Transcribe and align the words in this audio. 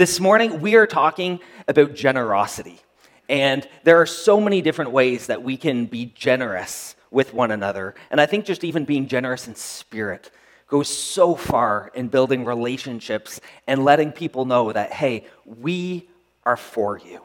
This 0.00 0.18
morning, 0.18 0.62
we 0.62 0.76
are 0.76 0.86
talking 0.86 1.40
about 1.68 1.94
generosity. 1.94 2.80
And 3.28 3.68
there 3.84 4.00
are 4.00 4.06
so 4.06 4.40
many 4.40 4.62
different 4.62 4.92
ways 4.92 5.26
that 5.26 5.42
we 5.42 5.58
can 5.58 5.84
be 5.84 6.06
generous 6.06 6.96
with 7.10 7.34
one 7.34 7.50
another. 7.50 7.94
And 8.10 8.18
I 8.18 8.24
think 8.24 8.46
just 8.46 8.64
even 8.64 8.86
being 8.86 9.08
generous 9.08 9.46
in 9.46 9.54
spirit 9.56 10.30
goes 10.68 10.88
so 10.88 11.34
far 11.34 11.90
in 11.94 12.08
building 12.08 12.46
relationships 12.46 13.42
and 13.66 13.84
letting 13.84 14.10
people 14.10 14.46
know 14.46 14.72
that, 14.72 14.90
hey, 14.90 15.26
we 15.44 16.08
are 16.46 16.56
for 16.56 16.96
you. 16.96 17.20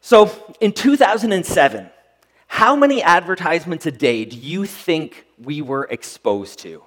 So 0.00 0.30
in 0.60 0.72
2007, 0.72 1.90
how 2.46 2.76
many 2.76 3.02
advertisements 3.02 3.84
a 3.84 3.92
day 3.92 4.24
do 4.24 4.38
you 4.38 4.64
think 4.64 5.26
we 5.38 5.60
were 5.60 5.86
exposed 5.90 6.60
to? 6.60 6.82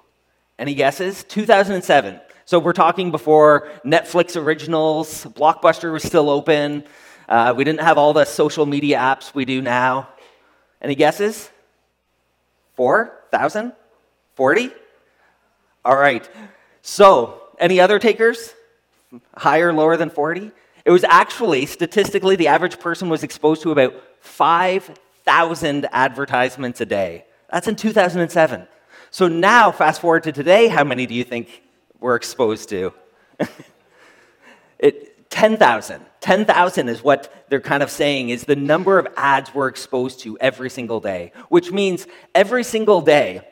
Any 0.58 0.74
guesses? 0.74 1.22
2007. 1.22 2.20
So 2.44 2.58
we're 2.58 2.72
talking 2.72 3.10
before 3.10 3.70
Netflix 3.84 4.36
originals, 4.36 5.24
Blockbuster 5.24 5.92
was 5.92 6.02
still 6.02 6.28
open. 6.28 6.84
Uh, 7.28 7.54
we 7.56 7.62
didn't 7.62 7.80
have 7.80 7.98
all 7.98 8.12
the 8.12 8.24
social 8.24 8.66
media 8.66 8.98
apps 8.98 9.32
we 9.34 9.44
do 9.44 9.62
now. 9.62 10.08
Any 10.80 10.96
guesses? 10.96 11.50
4,000? 12.74 13.72
40? 14.34 14.70
All 15.84 15.96
right. 15.96 16.28
So, 16.82 17.42
any 17.58 17.78
other 17.78 17.98
takers? 17.98 18.54
Higher, 19.36 19.72
lower 19.72 19.96
than 19.96 20.10
40? 20.10 20.50
It 20.84 20.90
was 20.90 21.04
actually, 21.04 21.66
statistically, 21.66 22.34
the 22.34 22.48
average 22.48 22.80
person 22.80 23.08
was 23.08 23.22
exposed 23.22 23.62
to 23.62 23.70
about 23.70 23.94
5,000 24.20 25.86
advertisements 25.92 26.80
a 26.80 26.86
day. 26.86 27.24
That's 27.50 27.68
in 27.68 27.76
2007. 27.76 28.66
So 29.10 29.28
now, 29.28 29.70
fast 29.70 30.00
forward 30.00 30.24
to 30.24 30.32
today, 30.32 30.68
how 30.68 30.82
many 30.82 31.06
do 31.06 31.14
you 31.14 31.22
think 31.22 31.62
we're 32.02 32.16
exposed 32.16 32.68
to? 32.70 32.92
it, 34.78 35.30
10,000. 35.30 36.04
10,000 36.20 36.88
is 36.88 37.02
what 37.02 37.46
they're 37.48 37.60
kind 37.60 37.82
of 37.82 37.90
saying 37.90 38.28
is 38.28 38.44
the 38.44 38.56
number 38.56 38.98
of 38.98 39.06
ads 39.16 39.54
we're 39.54 39.68
exposed 39.68 40.20
to 40.20 40.36
every 40.38 40.68
single 40.68 41.00
day, 41.00 41.32
which 41.48 41.72
means 41.72 42.06
every 42.34 42.64
single 42.64 43.00
day 43.00 43.46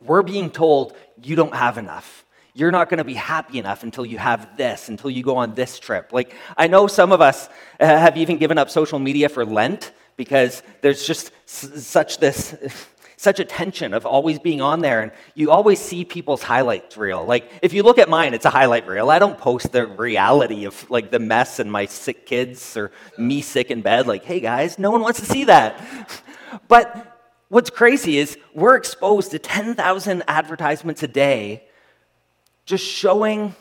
we're 0.00 0.22
being 0.22 0.50
told 0.50 0.96
you 1.22 1.36
don't 1.36 1.54
have 1.54 1.78
enough 1.78 2.22
you're 2.54 2.70
not 2.70 2.88
going 2.90 2.98
to 2.98 3.04
be 3.04 3.14
happy 3.14 3.58
enough 3.58 3.82
until 3.82 4.04
you 4.04 4.18
have 4.18 4.56
this, 4.56 4.88
until 4.88 5.10
you 5.10 5.22
go 5.22 5.36
on 5.36 5.54
this 5.54 5.78
trip. 5.78 6.12
Like, 6.12 6.34
I 6.56 6.66
know 6.66 6.86
some 6.86 7.12
of 7.12 7.20
us 7.20 7.48
uh, 7.80 7.86
have 7.86 8.16
even 8.16 8.36
given 8.36 8.58
up 8.58 8.68
social 8.68 8.98
media 8.98 9.28
for 9.28 9.44
Lent 9.44 9.92
because 10.16 10.62
there's 10.82 11.06
just 11.06 11.32
such 11.46 12.18
this. 12.18 12.54
Such 13.22 13.38
a 13.38 13.44
tension 13.44 13.94
of 13.94 14.04
always 14.04 14.40
being 14.40 14.60
on 14.60 14.80
there, 14.80 15.00
and 15.00 15.12
you 15.36 15.52
always 15.52 15.78
see 15.78 16.04
people's 16.04 16.42
highlights 16.42 16.96
reel. 16.96 17.24
Like, 17.24 17.48
if 17.62 17.72
you 17.72 17.84
look 17.84 18.00
at 18.00 18.08
mine, 18.08 18.34
it's 18.34 18.46
a 18.46 18.50
highlight 18.50 18.84
reel. 18.88 19.10
I 19.10 19.20
don't 19.20 19.38
post 19.38 19.70
the 19.70 19.86
reality 19.86 20.64
of 20.64 20.90
like 20.90 21.12
the 21.12 21.20
mess 21.20 21.60
and 21.60 21.70
my 21.70 21.86
sick 21.86 22.26
kids 22.26 22.76
or 22.76 22.90
me 23.16 23.40
sick 23.40 23.70
in 23.70 23.80
bed. 23.80 24.08
Like, 24.08 24.24
hey 24.24 24.40
guys, 24.40 24.76
no 24.76 24.90
one 24.90 25.02
wants 25.02 25.20
to 25.20 25.26
see 25.26 25.44
that. 25.44 25.78
But 26.66 27.20
what's 27.48 27.70
crazy 27.70 28.18
is 28.18 28.36
we're 28.54 28.74
exposed 28.74 29.30
to 29.30 29.38
10,000 29.38 30.24
advertisements 30.26 31.04
a 31.04 31.08
day 31.08 31.62
just 32.66 32.84
showing 32.84 33.54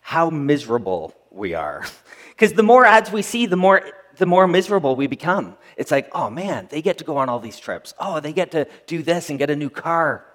how 0.00 0.30
miserable 0.30 1.14
we 1.30 1.54
are. 1.54 1.84
Because 2.30 2.54
the 2.54 2.64
more 2.64 2.86
ads 2.86 3.12
we 3.12 3.22
see, 3.22 3.46
the 3.46 3.56
more, 3.56 3.82
the 4.16 4.26
more 4.26 4.48
miserable 4.48 4.96
we 4.96 5.06
become. 5.06 5.56
It's 5.80 5.90
like, 5.90 6.10
oh 6.12 6.28
man, 6.28 6.68
they 6.70 6.82
get 6.82 6.98
to 6.98 7.04
go 7.04 7.16
on 7.16 7.30
all 7.30 7.40
these 7.40 7.58
trips. 7.58 7.94
Oh, 7.98 8.20
they 8.20 8.34
get 8.34 8.50
to 8.50 8.68
do 8.86 9.02
this 9.02 9.30
and 9.30 9.38
get 9.38 9.48
a 9.48 9.56
new 9.56 9.70
car. 9.70 10.26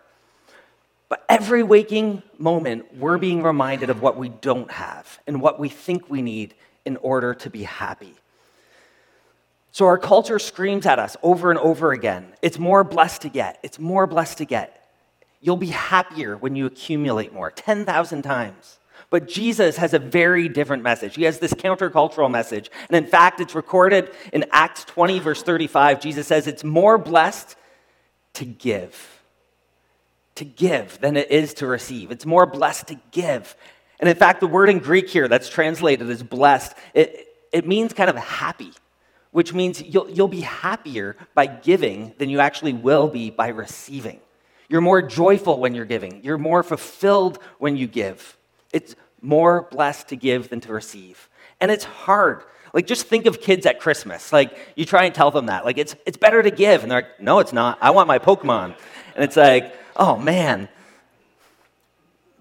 But 1.08 1.24
every 1.30 1.62
waking 1.62 2.24
moment, 2.40 2.98
we're 2.98 3.20
being 3.20 3.44
reminded 3.44 3.92
of 3.92 4.02
what 4.02 4.18
we 4.18 4.30
don't 4.30 4.72
have 4.72 5.20
and 5.28 5.40
what 5.40 5.60
we 5.60 5.70
think 5.70 6.10
we 6.10 6.24
need 6.24 6.56
in 6.84 6.98
order 6.98 7.36
to 7.36 7.52
be 7.52 7.62
happy. 7.62 8.16
So 9.72 9.86
our 9.86 10.00
culture 10.00 10.40
screams 10.40 10.88
at 10.88 10.98
us 10.98 11.16
over 11.22 11.52
and 11.52 11.60
over 11.60 11.92
again 11.92 12.34
it's 12.42 12.58
more 12.58 12.84
blessed 12.84 13.22
to 13.22 13.30
get, 13.30 13.60
it's 13.62 13.78
more 13.78 14.08
blessed 14.08 14.40
to 14.40 14.46
get. 14.46 14.90
You'll 15.42 15.58
be 15.58 15.68
happier 15.68 16.38
when 16.38 16.56
you 16.56 16.66
accumulate 16.66 17.34
more, 17.34 17.52
10,000 17.52 18.24
times. 18.24 18.80
But 19.10 19.28
Jesus 19.28 19.78
has 19.78 19.94
a 19.94 20.00
very 20.00 20.50
different 20.50 20.84
message. 20.84 21.16
He 21.16 21.24
has 21.24 21.40
this 21.40 21.54
countercultural 21.54 22.30
message. 22.30 22.72
And 22.90 22.98
in 22.98 23.10
fact, 23.10 23.40
it's 23.40 23.56
recorded 23.56 24.12
in 24.34 24.46
Acts 24.52 24.84
20, 24.86 25.20
verse 25.20 25.44
35. 25.44 26.02
Jesus 26.02 26.28
says, 26.28 26.48
It's 26.48 26.64
more 26.64 26.98
blessed 26.98 27.56
to 28.34 28.46
give, 28.46 29.22
to 30.36 30.46
give 30.46 31.00
than 31.00 31.18
it 31.18 31.32
is 31.32 31.54
to 31.56 31.68
receive. 31.68 32.12
It's 32.12 32.26
more 32.26 32.46
blessed 32.46 32.88
to 32.88 33.00
give. 33.12 33.56
And 34.00 34.10
in 34.10 34.16
fact, 34.16 34.40
the 34.40 34.48
word 34.48 34.70
in 34.70 34.80
Greek 34.80 35.10
here 35.10 35.28
that's 35.28 35.50
translated 35.50 36.10
as 36.10 36.22
blessed, 36.22 36.74
it, 36.94 37.28
it 37.52 37.68
means 37.68 37.94
kind 37.94 38.10
of 38.10 38.18
happy, 38.18 38.74
which 39.32 39.54
means 39.54 39.82
you'll, 39.82 40.10
you'll 40.10 40.28
be 40.28 40.42
happier 40.42 41.16
by 41.34 41.46
giving 41.48 42.14
than 42.18 42.30
you 42.30 42.40
actually 42.40 42.74
will 42.74 43.08
be 43.08 43.30
by 43.30 43.50
receiving. 43.50 44.20
You're 44.68 44.82
more 44.82 45.02
joyful 45.02 45.60
when 45.60 45.76
you're 45.76 45.86
giving. 45.86 46.24
You're 46.24 46.38
more 46.38 46.64
fulfilled 46.64 47.40
when 47.60 47.78
you 47.78 47.88
give. 47.88 48.38
It's 48.74 48.96
more 49.22 49.64
blessed 49.72 50.10
to 50.10 50.16
give 50.16 50.50
than 50.50 50.62
to 50.62 50.74
receive. 50.74 51.30
And 51.60 51.72
it's 51.72 51.84
hard. 51.84 52.44
Like, 52.74 52.88
just 52.88 53.08
think 53.08 53.26
of 53.26 53.40
kids 53.40 53.66
at 53.66 53.80
Christmas. 53.80 54.34
Like, 54.34 54.58
you 54.76 54.86
try 54.86 55.06
and 55.06 55.16
tell 55.16 55.32
them 55.32 55.46
that. 55.46 55.64
Like, 55.64 55.78
it's, 55.78 55.96
it's 56.06 56.18
better 56.18 56.44
to 56.44 56.52
give. 56.52 56.84
And 56.84 56.92
they're 56.92 57.04
like, 57.04 57.22
no, 57.22 57.40
it's 57.40 57.54
not. 57.54 57.78
I 57.82 57.92
want 57.92 58.08
my 58.08 58.20
Pokemon. 58.20 58.76
And 59.16 59.24
it's 59.24 59.38
like, 59.38 59.74
oh, 59.96 60.18
man. 60.18 60.68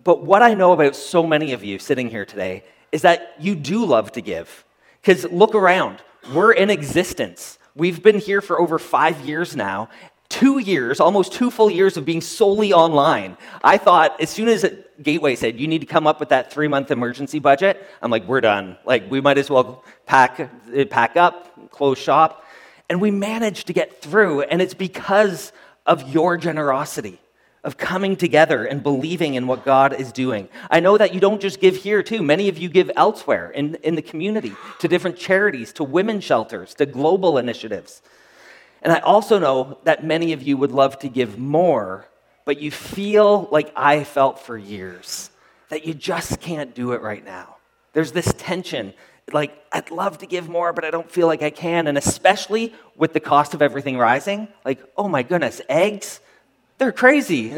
But 0.03 0.25
what 0.25 0.43
I 0.43 0.55
know 0.55 0.73
about 0.73 0.97
so 0.97 1.25
many 1.25 1.53
of 1.53 1.63
you 1.63 1.79
sitting 1.79 2.11
here 2.11 2.25
today 2.25 2.65
is 2.91 3.03
that 3.03 3.35
you 3.39 3.55
do 3.55 3.85
love 3.85 4.13
to 4.13 4.21
give. 4.21 4.65
Because 5.01 5.25
look 5.31 5.55
around. 5.55 6.03
We're 6.35 6.53
in 6.53 6.69
existence. 6.69 7.59
We've 7.77 8.03
been 8.03 8.19
here 8.19 8.41
for 8.41 8.61
over 8.61 8.79
five 8.79 9.21
years 9.21 9.55
now, 9.55 9.89
two 10.29 10.59
years, 10.59 11.01
almost 11.01 11.33
two 11.33 11.51
full 11.51 11.71
years 11.71 11.97
of 11.97 12.05
being 12.05 12.21
solely 12.21 12.73
online. 12.73 13.37
I 13.63 13.79
thought 13.79 14.21
as 14.21 14.31
soon 14.31 14.49
as 14.49 14.65
Gateway 15.03 15.35
said, 15.37 15.59
you 15.59 15.67
need 15.67 15.81
to 15.81 15.87
come 15.87 16.07
up 16.07 16.21
with 16.21 16.29
that 16.31 16.53
three 16.53 16.69
month 16.69 16.91
emergency 16.91 17.39
budget, 17.39 17.85
I'm 18.01 18.11
like, 18.11 18.27
we're 18.27 18.41
done. 18.41 18.77
Like, 18.85 19.11
we 19.11 19.21
might 19.21 19.39
as 19.39 19.51
well 19.51 19.85
pack, 20.07 20.51
pack 20.91 21.17
up, 21.17 21.71
close 21.71 21.99
shop. 21.99 22.45
And 22.89 23.01
we 23.01 23.11
managed 23.11 23.67
to 23.69 23.73
get 23.73 24.03
through, 24.03 24.43
and 24.43 24.61
it's 24.61 24.75
because 24.75 25.53
of 25.87 26.13
your 26.13 26.37
generosity. 26.37 27.19
Of 27.63 27.79
coming 27.79 28.15
together 28.17 28.67
and 28.67 28.83
believing 28.83 29.37
in 29.37 29.47
what 29.47 29.65
God 29.65 29.95
is 29.99 30.13
doing. 30.13 30.51
I 30.71 30.81
know 30.81 30.99
that 30.99 31.15
you 31.15 31.21
don't 31.21 31.41
just 31.41 31.61
give 31.61 31.77
here, 31.77 32.03
too. 32.03 32.23
Many 32.23 32.51
of 32.51 32.59
you 32.59 32.69
give 32.69 32.91
elsewhere 32.95 33.51
in, 33.53 33.77
in 33.77 33.95
the 33.95 34.03
community, 34.03 34.53
to 34.81 34.87
different 34.87 35.17
charities, 35.17 35.73
to 35.73 35.83
women's 35.83 36.25
shelters, 36.25 36.75
to 36.75 36.85
global 36.85 37.39
initiatives. 37.39 38.03
And 38.85 38.93
I 38.93 39.01
also 39.01 39.39
know 39.39 39.79
that 39.85 40.05
many 40.05 40.33
of 40.33 40.43
you 40.43 40.57
would 40.57 40.71
love 40.71 40.99
to 41.01 41.09
give 41.09 41.39
more, 41.39 42.07
but 42.45 42.61
you 42.61 42.71
feel 42.71 43.49
like 43.51 43.73
I 43.75 44.05
felt 44.05 44.39
for 44.39 44.57
years 44.57 45.31
that 45.71 45.87
you 45.87 45.95
just 45.95 46.41
can't 46.41 46.75
do 46.75 46.93
it 46.93 47.01
right 47.01 47.25
now. 47.25 47.57
There's 47.95 48.13
this 48.13 48.33
tension 48.37 48.93
like, 49.33 49.57
I'd 49.73 49.91
love 49.91 50.19
to 50.19 50.27
give 50.27 50.49
more, 50.49 50.73
but 50.73 50.85
I 50.85 50.91
don't 50.91 51.11
feel 51.11 51.27
like 51.27 51.43
I 51.43 51.51
can. 51.51 51.87
And 51.87 51.97
especially 51.97 52.75
with 52.97 53.13
the 53.13 53.21
cost 53.21 53.55
of 53.55 53.63
everything 53.63 53.97
rising, 53.97 54.49
like, 54.65 54.81
oh 54.97 55.09
my 55.09 55.23
goodness, 55.23 55.61
eggs, 55.69 56.21
they're 56.79 56.93
crazy. 56.93 57.55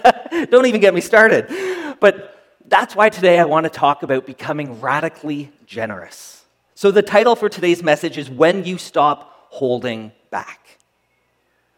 don't 0.50 0.66
even 0.66 0.80
get 0.80 0.94
me 0.94 1.00
started. 1.00 1.46
But 2.00 2.42
that's 2.66 2.96
why 2.96 3.10
today 3.10 3.38
I 3.38 3.44
want 3.44 3.64
to 3.64 3.70
talk 3.70 4.02
about 4.02 4.26
becoming 4.26 4.80
radically 4.80 5.52
generous. 5.66 6.44
So, 6.74 6.90
the 6.90 7.02
title 7.02 7.36
for 7.36 7.50
today's 7.50 7.82
message 7.82 8.16
is 8.16 8.30
When 8.30 8.64
You 8.64 8.78
Stop 8.78 9.48
Holding 9.50 10.12
back. 10.30 10.78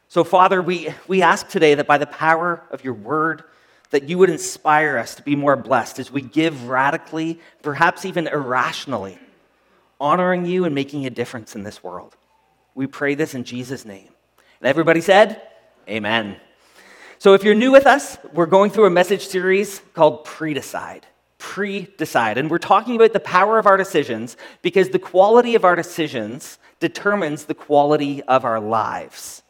So, 0.08 0.24
Father, 0.24 0.60
we, 0.60 0.92
we 1.08 1.22
ask 1.22 1.48
today 1.48 1.74
that 1.74 1.86
by 1.86 1.96
the 1.96 2.06
power 2.06 2.62
of 2.70 2.84
your 2.84 2.92
word, 2.92 3.44
that 3.92 4.08
you 4.08 4.18
would 4.18 4.28
inspire 4.28 4.98
us 4.98 5.14
to 5.14 5.22
be 5.22 5.36
more 5.36 5.56
blessed 5.56 5.98
as 5.98 6.10
we 6.10 6.20
give 6.20 6.68
radically, 6.68 7.40
perhaps 7.62 8.04
even 8.04 8.26
irrationally, 8.26 9.18
honoring 10.00 10.44
you 10.44 10.64
and 10.64 10.74
making 10.74 11.06
a 11.06 11.10
difference 11.10 11.54
in 11.54 11.62
this 11.62 11.82
world. 11.82 12.14
We 12.74 12.86
pray 12.86 13.14
this 13.14 13.34
in 13.34 13.44
Jesus' 13.44 13.84
name. 13.84 14.08
And 14.60 14.68
everybody 14.68 15.00
said, 15.00 15.40
Amen. 15.88 16.36
So, 17.18 17.34
if 17.34 17.44
you're 17.44 17.54
new 17.54 17.72
with 17.72 17.86
us, 17.86 18.18
we're 18.32 18.46
going 18.46 18.70
through 18.70 18.86
a 18.86 18.90
message 18.90 19.26
series 19.28 19.80
called 19.94 20.24
Pre-Decide. 20.24 21.06
Pre-Decide. 21.38 22.36
And 22.36 22.50
we're 22.50 22.58
talking 22.58 22.96
about 22.96 23.12
the 23.12 23.20
power 23.20 23.58
of 23.58 23.66
our 23.66 23.76
decisions 23.76 24.36
because 24.60 24.90
the 24.90 24.98
quality 24.98 25.54
of 25.54 25.64
our 25.64 25.74
decisions 25.74 26.58
determines 26.82 27.46
the 27.46 27.54
quality 27.54 28.22
of 28.24 28.44
our 28.44 28.60
lives. 28.60 29.42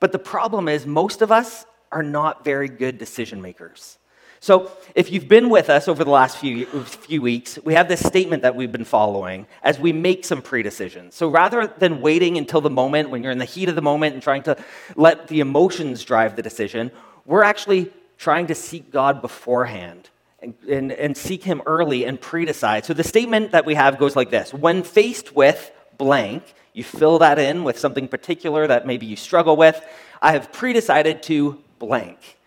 But 0.00 0.10
the 0.10 0.18
problem 0.18 0.68
is, 0.68 0.84
most 0.86 1.22
of 1.22 1.30
us 1.30 1.64
are 1.92 2.02
not 2.02 2.44
very 2.44 2.68
good 2.68 2.98
decision 2.98 3.40
makers. 3.40 3.98
So, 4.40 4.70
if 4.94 5.10
you've 5.10 5.28
been 5.28 5.48
with 5.48 5.70
us 5.70 5.88
over 5.88 6.04
the 6.04 6.10
last 6.10 6.36
few, 6.36 6.66
few 6.84 7.22
weeks, 7.22 7.58
we 7.64 7.74
have 7.74 7.88
this 7.88 8.00
statement 8.00 8.42
that 8.42 8.54
we've 8.54 8.72
been 8.72 8.84
following 8.84 9.46
as 9.62 9.78
we 9.78 9.92
make 9.92 10.24
some 10.24 10.42
pre 10.42 10.62
decisions. 10.62 11.14
So, 11.14 11.28
rather 11.28 11.66
than 11.66 12.02
waiting 12.02 12.36
until 12.36 12.60
the 12.60 12.68
moment 12.68 13.08
when 13.08 13.22
you're 13.22 13.32
in 13.32 13.38
the 13.38 13.46
heat 13.46 13.68
of 13.68 13.74
the 13.74 13.82
moment 13.82 14.14
and 14.14 14.22
trying 14.22 14.42
to 14.42 14.56
let 14.96 15.28
the 15.28 15.40
emotions 15.40 16.04
drive 16.04 16.36
the 16.36 16.42
decision, 16.42 16.90
we're 17.24 17.44
actually 17.44 17.90
trying 18.18 18.46
to 18.48 18.54
seek 18.54 18.90
God 18.90 19.22
beforehand 19.22 20.10
and, 20.40 20.54
and, 20.68 20.92
and 20.92 21.16
seek 21.16 21.42
Him 21.42 21.62
early 21.64 22.04
and 22.04 22.20
pre 22.20 22.44
decide. 22.44 22.84
So 22.84 22.92
the 22.92 23.04
statement 23.04 23.52
that 23.52 23.64
we 23.64 23.74
have 23.74 23.98
goes 23.98 24.14
like 24.14 24.30
this 24.30 24.52
When 24.52 24.82
faced 24.82 25.34
with 25.34 25.72
blank, 25.98 26.54
you 26.72 26.84
fill 26.84 27.18
that 27.20 27.38
in 27.38 27.64
with 27.64 27.78
something 27.78 28.08
particular 28.08 28.66
that 28.66 28.86
maybe 28.86 29.06
you 29.06 29.16
struggle 29.16 29.56
with. 29.56 29.84
I 30.20 30.32
have 30.32 30.52
pre 30.52 30.72
decided 30.72 31.22
to 31.24 31.62
blank. 31.78 32.38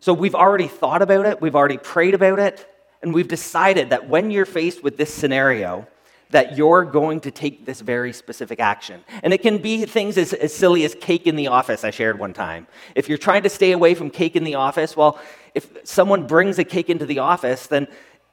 So 0.00 0.12
we've 0.12 0.34
already 0.34 0.68
thought 0.68 1.02
about 1.02 1.26
it, 1.26 1.40
we've 1.40 1.56
already 1.56 1.78
prayed 1.78 2.14
about 2.14 2.38
it, 2.38 2.68
and 3.02 3.14
we've 3.14 3.28
decided 3.28 3.90
that 3.90 4.08
when 4.08 4.30
you're 4.30 4.44
faced 4.44 4.84
with 4.84 4.96
this 4.96 5.12
scenario, 5.12 5.86
that 6.30 6.56
you're 6.56 6.84
going 6.84 7.20
to 7.20 7.30
take 7.30 7.64
this 7.64 7.80
very 7.80 8.12
specific 8.12 8.60
action. 8.60 9.02
And 9.22 9.32
it 9.32 9.40
can 9.40 9.58
be 9.58 9.84
things 9.86 10.18
as, 10.18 10.32
as 10.32 10.52
silly 10.52 10.84
as 10.84 10.94
cake 10.94 11.26
in 11.26 11.36
the 11.36 11.46
office, 11.46 11.84
I 11.84 11.90
shared 11.90 12.18
one 12.18 12.32
time. 12.32 12.66
If 12.94 13.08
you're 13.08 13.18
trying 13.18 13.44
to 13.44 13.48
stay 13.48 13.72
away 13.72 13.94
from 13.94 14.10
cake 14.10 14.36
in 14.36 14.44
the 14.44 14.56
office, 14.56 14.96
well, 14.96 15.18
if 15.54 15.70
someone 15.84 16.26
brings 16.26 16.58
a 16.58 16.64
cake 16.64 16.90
into 16.90 17.06
the 17.06 17.20
office, 17.20 17.66
then 17.66 17.86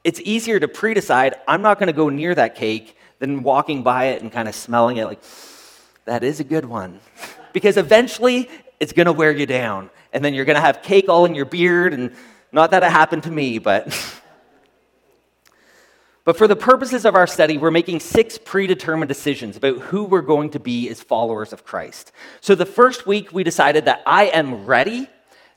it's 0.04 0.20
easier 0.20 0.58
to 0.58 0.68
pre 0.68 0.94
decide, 0.94 1.36
I'm 1.46 1.62
not 1.62 1.78
going 1.78 1.86
to 1.86 1.92
go 1.92 2.08
near 2.08 2.34
that 2.34 2.54
cake 2.54 2.96
than 3.22 3.44
walking 3.44 3.84
by 3.84 4.06
it 4.06 4.20
and 4.20 4.32
kind 4.32 4.48
of 4.48 4.54
smelling 4.54 4.96
it 4.96 5.04
like, 5.04 5.22
that 6.06 6.24
is 6.24 6.40
a 6.40 6.44
good 6.44 6.64
one. 6.64 6.98
because 7.52 7.76
eventually 7.76 8.50
it's 8.80 8.92
going 8.92 9.06
to 9.06 9.12
wear 9.12 9.30
you 9.30 9.46
down. 9.46 9.90
And 10.12 10.24
then 10.24 10.34
you're 10.34 10.44
going 10.44 10.56
to 10.56 10.60
have 10.60 10.82
cake 10.82 11.08
all 11.08 11.24
in 11.24 11.36
your 11.36 11.44
beard. 11.44 11.94
And 11.94 12.16
not 12.50 12.72
that 12.72 12.82
it 12.82 12.90
happened 12.90 13.22
to 13.22 13.30
me, 13.30 13.58
but. 13.58 13.86
But 16.24 16.38
for 16.38 16.46
the 16.46 16.54
purposes 16.54 17.04
of 17.04 17.16
our 17.16 17.26
study, 17.26 17.58
we're 17.58 17.72
making 17.72 17.98
six 17.98 18.38
predetermined 18.38 19.08
decisions 19.08 19.56
about 19.56 19.80
who 19.80 20.04
we're 20.04 20.22
going 20.22 20.50
to 20.50 20.60
be 20.60 20.88
as 20.88 21.02
followers 21.02 21.52
of 21.52 21.64
Christ. 21.64 22.12
So 22.40 22.54
the 22.54 22.64
first 22.64 23.08
week, 23.08 23.32
we 23.32 23.42
decided 23.42 23.86
that 23.86 24.04
I 24.06 24.26
am 24.26 24.64
ready. 24.64 25.08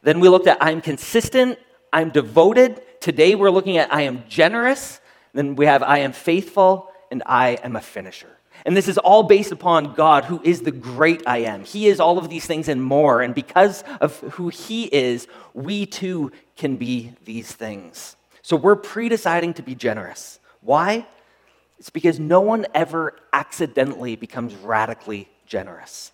Then 0.02 0.20
we 0.20 0.28
looked 0.28 0.48
at 0.48 0.58
I'm 0.62 0.82
consistent, 0.82 1.60
I'm 1.94 2.10
devoted. 2.10 2.82
Today, 3.00 3.36
we're 3.36 3.52
looking 3.52 3.78
at 3.78 3.94
I 3.94 4.02
am 4.02 4.24
generous. 4.28 5.00
Then 5.34 5.56
we 5.56 5.68
have 5.68 5.84
I 5.84 6.00
am 6.00 6.14
faithful, 6.14 6.90
and 7.12 7.24
I 7.25 7.60
am 7.63 7.75
a 7.75 7.81
finisher. 7.81 8.38
And 8.66 8.75
this 8.75 8.88
is 8.88 8.98
all 8.98 9.24
based 9.24 9.52
upon 9.52 9.94
God, 9.94 10.25
who 10.25 10.42
is 10.44 10.62
the 10.62 10.72
great 10.72 11.24
I 11.28 11.40
am. 11.40 11.63
He 11.63 11.88
is 11.88 12.00
all 12.00 12.18
of 12.18 12.30
these 12.30 12.46
things 12.46 12.68
and 12.69 12.84
more. 12.84 13.22
And 13.22 13.36
because 13.36 13.84
of 14.00 14.18
who 14.19 14.50
He 14.50 14.86
is, 14.86 15.28
we 15.54 15.86
too 15.86 16.31
can 16.56 16.78
be 16.78 17.13
these 17.25 17.52
things. 17.52 18.16
So 18.42 18.56
we're 18.56 18.75
pre 18.75 19.10
deciding 19.10 19.56
to 19.56 19.62
be 19.62 19.75
generous. 19.75 20.40
Why? 20.62 21.06
It's 21.80 21.90
because 21.90 22.19
no 22.19 22.42
one 22.42 22.66
ever 22.74 23.16
accidentally 23.34 24.16
becomes 24.16 24.56
radically 24.56 25.28
generous. 25.46 26.12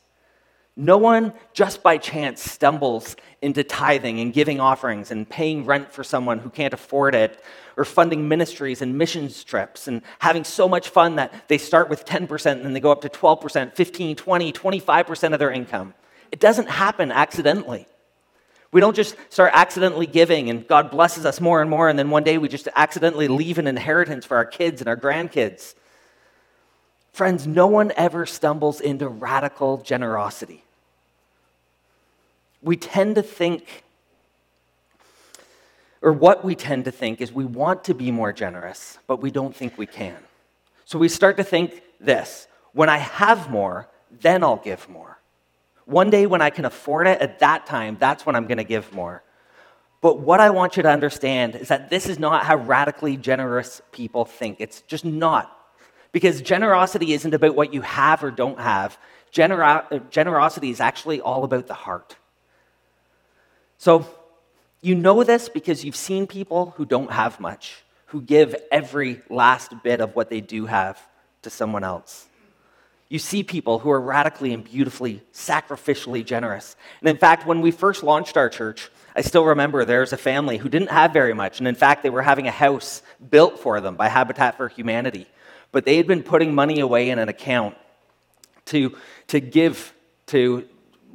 No 0.82 0.98
one 0.98 1.34
just 1.54 1.84
by 1.84 2.00
chance 2.00 2.42
stumbles 2.42 3.16
into 3.40 3.64
tithing 3.64 4.20
and 4.20 4.34
giving 4.34 4.60
offerings 4.60 5.12
and 5.12 5.30
paying 5.30 5.64
rent 5.64 5.92
for 5.92 6.04
someone 6.04 6.40
who 6.40 6.50
can't 6.50 6.74
afford 6.74 7.14
it 7.14 7.40
or 7.78 7.86
funding 7.86 8.28
ministries 8.28 8.82
and 8.82 8.98
missions 8.98 9.44
trips 9.44 9.88
and 9.88 10.02
having 10.18 10.44
so 10.44 10.68
much 10.68 10.90
fun 10.90 11.18
that 11.18 11.48
they 11.50 11.60
start 11.60 11.88
with 11.88 12.04
10% 12.04 12.54
and 12.54 12.66
then 12.66 12.74
they 12.74 12.80
go 12.80 12.92
up 12.92 13.02
to 13.02 13.10
12%, 13.10 13.76
15, 13.76 14.16
20, 14.16 14.52
25% 14.52 15.34
of 15.34 15.38
their 15.38 15.52
income. 15.52 15.94
It 16.32 16.40
doesn't 16.40 16.68
happen 16.68 17.12
accidentally. 17.12 17.86
We 18.72 18.82
don't 18.82 18.96
just 18.96 19.16
start 19.30 19.52
accidentally 19.54 20.08
giving 20.08 20.50
and 20.50 20.68
God 20.68 20.90
blesses 20.90 21.28
us 21.28 21.40
more 21.40 21.62
and 21.62 21.70
more, 21.70 21.90
and 21.90 22.00
then 22.00 22.10
one 22.10 22.24
day 22.24 22.40
we 22.40 22.48
just 22.48 22.68
accidentally 22.76 23.28
leave 23.28 23.60
an 23.60 23.68
inheritance 23.68 24.26
for 24.26 24.36
our 24.36 24.46
kids 24.46 24.82
and 24.82 24.88
our 24.88 24.98
grandkids. 24.98 25.76
Friends, 27.14 27.46
no 27.46 27.68
one 27.68 27.92
ever 27.96 28.26
stumbles 28.26 28.82
into 28.82 29.08
radical 29.08 29.78
generosity. 29.78 30.64
We 32.62 32.78
tend 32.78 33.16
to 33.16 33.24
think, 33.24 33.84
or 36.02 36.14
what 36.14 36.44
we 36.44 36.56
tend 36.56 36.86
to 36.86 36.92
think 36.92 37.22
is 37.22 37.32
we 37.32 37.46
want 37.46 37.84
to 37.86 37.94
be 37.94 38.12
more 38.12 38.32
generous, 38.32 39.00
but 39.08 39.22
we 39.22 39.32
don't 39.32 39.56
think 39.56 39.78
we 39.78 39.86
can. 39.86 40.18
So 40.86 41.00
we 41.00 41.10
start 41.10 41.38
to 41.38 41.44
think 41.44 41.82
this 42.00 42.48
when 42.74 42.90
I 42.90 42.98
have 42.98 43.50
more, 43.50 43.88
then 44.22 44.44
I'll 44.44 44.58
give 44.58 44.88
more. 44.90 45.20
One 45.86 46.10
day 46.10 46.26
when 46.26 46.42
I 46.42 46.50
can 46.50 46.66
afford 46.66 47.08
it, 47.08 47.20
at 47.22 47.40
that 47.40 47.66
time, 47.66 47.98
that's 48.00 48.26
when 48.26 48.36
I'm 48.36 48.46
going 48.46 48.58
to 48.58 48.64
give 48.64 48.94
more. 48.94 49.24
But 50.02 50.20
what 50.20 50.40
I 50.40 50.50
want 50.50 50.78
you 50.78 50.84
to 50.84 50.90
understand 50.90 51.56
is 51.56 51.68
that 51.68 51.90
this 51.90 52.08
is 52.08 52.18
not 52.18 52.46
how 52.46 52.56
radically 52.56 53.18
generous 53.18 53.82
people 53.92 54.26
think. 54.26 54.58
It's 54.60 54.82
just 54.82 55.06
not. 55.06 55.58
Because 56.12 56.42
generosity 56.42 57.14
isn't 57.14 57.34
about 57.34 57.56
what 57.56 57.74
you 57.74 57.82
have 57.82 58.24
or 58.24 58.32
don't 58.32 58.60
have. 58.60 58.98
Genero- 59.32 59.86
uh, 59.92 60.00
generosity 60.10 60.72
is 60.72 60.82
actually 60.82 61.22
all 61.22 61.44
about 61.44 61.68
the 61.68 61.74
heart. 61.74 62.18
So, 63.82 64.06
you 64.82 64.94
know 64.94 65.24
this 65.24 65.50
because 65.50 65.84
you've 65.84 65.96
seen 65.96 66.28
people 66.28 66.74
who 66.78 66.86
don't 66.86 67.12
have 67.12 67.40
much, 67.40 67.84
who 68.08 68.22
give 68.22 68.56
every 68.72 69.22
last 69.30 69.74
bit 69.84 70.02
of 70.02 70.16
what 70.16 70.30
they 70.30 70.42
do 70.42 70.68
have 70.68 71.00
to 71.42 71.50
someone 71.50 71.84
else 71.84 72.28
you 73.12 73.20
see 73.20 73.44
people 73.44 73.78
who 73.78 73.92
are 73.92 74.00
radically 74.00 74.54
and 74.54 74.64
beautifully, 74.64 75.22
sacrificially 75.34 76.26
generous. 76.26 76.78
And 77.02 77.10
in 77.10 77.18
fact, 77.18 77.46
when 77.46 77.60
we 77.60 77.72
first 77.72 78.04
launched 78.04 78.38
our 78.38 78.48
church, 78.48 78.90
I 79.14 79.20
still 79.20 79.44
remember 79.44 79.84
there 79.84 80.00
was 80.00 80.14
a 80.14 80.18
family 80.18 80.56
who 80.56 80.70
didn't 80.70 80.92
have 80.92 81.12
very 81.12 81.34
much. 81.34 81.60
And 81.60 81.68
in 81.68 81.76
fact, 81.76 82.04
they 82.04 82.10
were 82.10 82.22
having 82.22 82.48
a 82.48 82.52
house 82.52 83.02
built 83.30 83.60
for 83.60 83.82
them 83.82 83.98
by 83.98 84.08
Habitat 84.08 84.56
for 84.56 84.70
Humanity. 84.70 85.28
But 85.74 85.84
they 85.84 85.98
had 85.98 86.08
been 86.08 86.24
putting 86.24 86.56
money 86.56 86.80
away 86.80 87.10
in 87.10 87.20
an 87.20 87.28
account 87.28 87.76
to, 88.68 88.96
to 89.28 89.42
give 89.42 89.94
to 90.28 90.66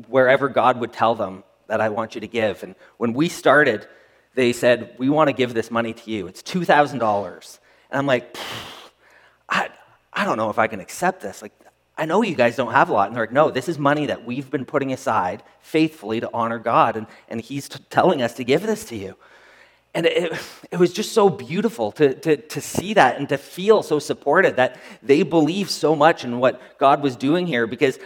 wherever 0.06 0.50
God 0.50 0.78
would 0.80 0.92
tell 0.92 1.14
them 1.14 1.44
that 1.68 1.80
I 1.80 1.88
want 1.88 2.14
you 2.14 2.20
to 2.20 2.28
give. 2.28 2.62
And 2.62 2.74
when 2.98 3.12
we 3.12 3.28
started, 3.28 3.86
they 4.34 4.52
said, 4.52 4.94
We 4.98 5.08
want 5.08 5.28
to 5.28 5.32
give 5.32 5.54
this 5.54 5.70
money 5.70 5.92
to 5.92 6.10
you. 6.10 6.26
It's 6.26 6.42
$2,000. 6.42 7.58
And 7.90 7.98
I'm 7.98 8.06
like, 8.06 8.36
I, 9.48 9.68
I 10.12 10.24
don't 10.24 10.36
know 10.36 10.50
if 10.50 10.58
I 10.58 10.66
can 10.66 10.80
accept 10.80 11.22
this. 11.22 11.42
Like, 11.42 11.52
I 11.98 12.04
know 12.04 12.22
you 12.22 12.34
guys 12.34 12.56
don't 12.56 12.72
have 12.72 12.90
a 12.90 12.92
lot. 12.92 13.08
And 13.08 13.16
they're 13.16 13.24
like, 13.24 13.32
no, 13.32 13.50
this 13.50 13.68
is 13.68 13.78
money 13.78 14.06
that 14.06 14.26
we've 14.26 14.50
been 14.50 14.66
putting 14.66 14.92
aside 14.92 15.42
faithfully 15.60 16.20
to 16.20 16.30
honor 16.32 16.58
God. 16.58 16.96
And, 16.96 17.06
and 17.28 17.40
He's 17.40 17.68
t- 17.68 17.82
telling 17.88 18.22
us 18.22 18.34
to 18.34 18.44
give 18.44 18.62
this 18.62 18.84
to 18.86 18.96
you. 18.96 19.16
And 19.94 20.04
it, 20.04 20.32
it 20.70 20.78
was 20.78 20.92
just 20.92 21.12
so 21.12 21.30
beautiful 21.30 21.90
to, 21.92 22.12
to, 22.12 22.36
to 22.36 22.60
see 22.60 22.92
that 22.94 23.16
and 23.16 23.26
to 23.30 23.38
feel 23.38 23.82
so 23.82 23.98
supported 23.98 24.56
that 24.56 24.78
they 25.02 25.22
believe 25.22 25.70
so 25.70 25.96
much 25.96 26.22
in 26.22 26.38
what 26.38 26.60
God 26.78 27.02
was 27.02 27.16
doing 27.16 27.46
here. 27.46 27.66
Because 27.66 27.98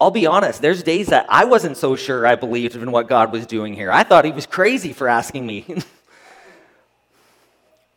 I'll 0.00 0.10
be 0.10 0.26
honest, 0.26 0.62
there's 0.62 0.82
days 0.82 1.08
that 1.08 1.26
I 1.28 1.44
wasn't 1.44 1.76
so 1.76 1.96
sure 1.96 2.26
I 2.26 2.36
believed 2.36 2.76
in 2.76 2.92
what 2.92 3.08
God 3.08 3.32
was 3.32 3.46
doing 3.46 3.74
here. 3.74 3.90
I 3.90 4.04
thought 4.04 4.24
He 4.24 4.32
was 4.32 4.46
crazy 4.46 4.92
for 4.92 5.08
asking 5.08 5.46
me. 5.46 5.66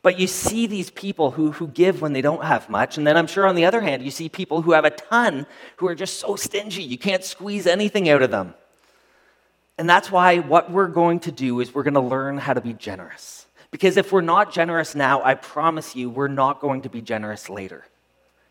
But 0.04 0.20
you 0.20 0.28
see 0.28 0.66
these 0.66 0.90
people 0.90 1.32
who, 1.32 1.52
who 1.52 1.68
give 1.68 2.02
when 2.02 2.14
they 2.14 2.22
don't 2.22 2.44
have 2.44 2.70
much. 2.70 2.98
And 2.98 3.06
then 3.06 3.18
I'm 3.18 3.28
sure 3.28 3.46
on 3.46 3.56
the 3.56 3.66
other 3.66 3.82
hand, 3.82 4.04
you 4.04 4.10
see 4.10 4.30
people 4.30 4.64
who 4.64 4.72
have 4.72 4.86
a 4.86 4.90
ton 4.90 5.46
who 5.78 5.88
are 5.88 5.96
just 5.96 6.20
so 6.20 6.36
stingy. 6.36 6.82
You 6.82 6.98
can't 6.98 7.24
squeeze 7.24 7.68
anything 7.68 8.10
out 8.10 8.24
of 8.24 8.32
them. 8.32 8.56
And 9.78 9.90
that's 9.90 10.12
why 10.12 10.40
what 10.40 10.72
we're 10.72 10.88
going 10.88 11.20
to 11.22 11.32
do 11.32 11.60
is 11.60 11.74
we're 11.74 11.84
going 11.84 11.94
to 11.94 12.00
learn 12.00 12.38
how 12.38 12.54
to 12.54 12.62
be 12.62 12.74
generous. 12.74 13.46
Because 13.70 13.96
if 13.96 14.12
we're 14.12 14.22
not 14.22 14.52
generous 14.52 14.96
now, 14.96 15.24
I 15.24 15.36
promise 15.36 15.96
you, 15.96 16.10
we're 16.10 16.28
not 16.28 16.60
going 16.60 16.82
to 16.82 16.90
be 16.90 17.02
generous 17.02 17.50
later. 17.50 17.86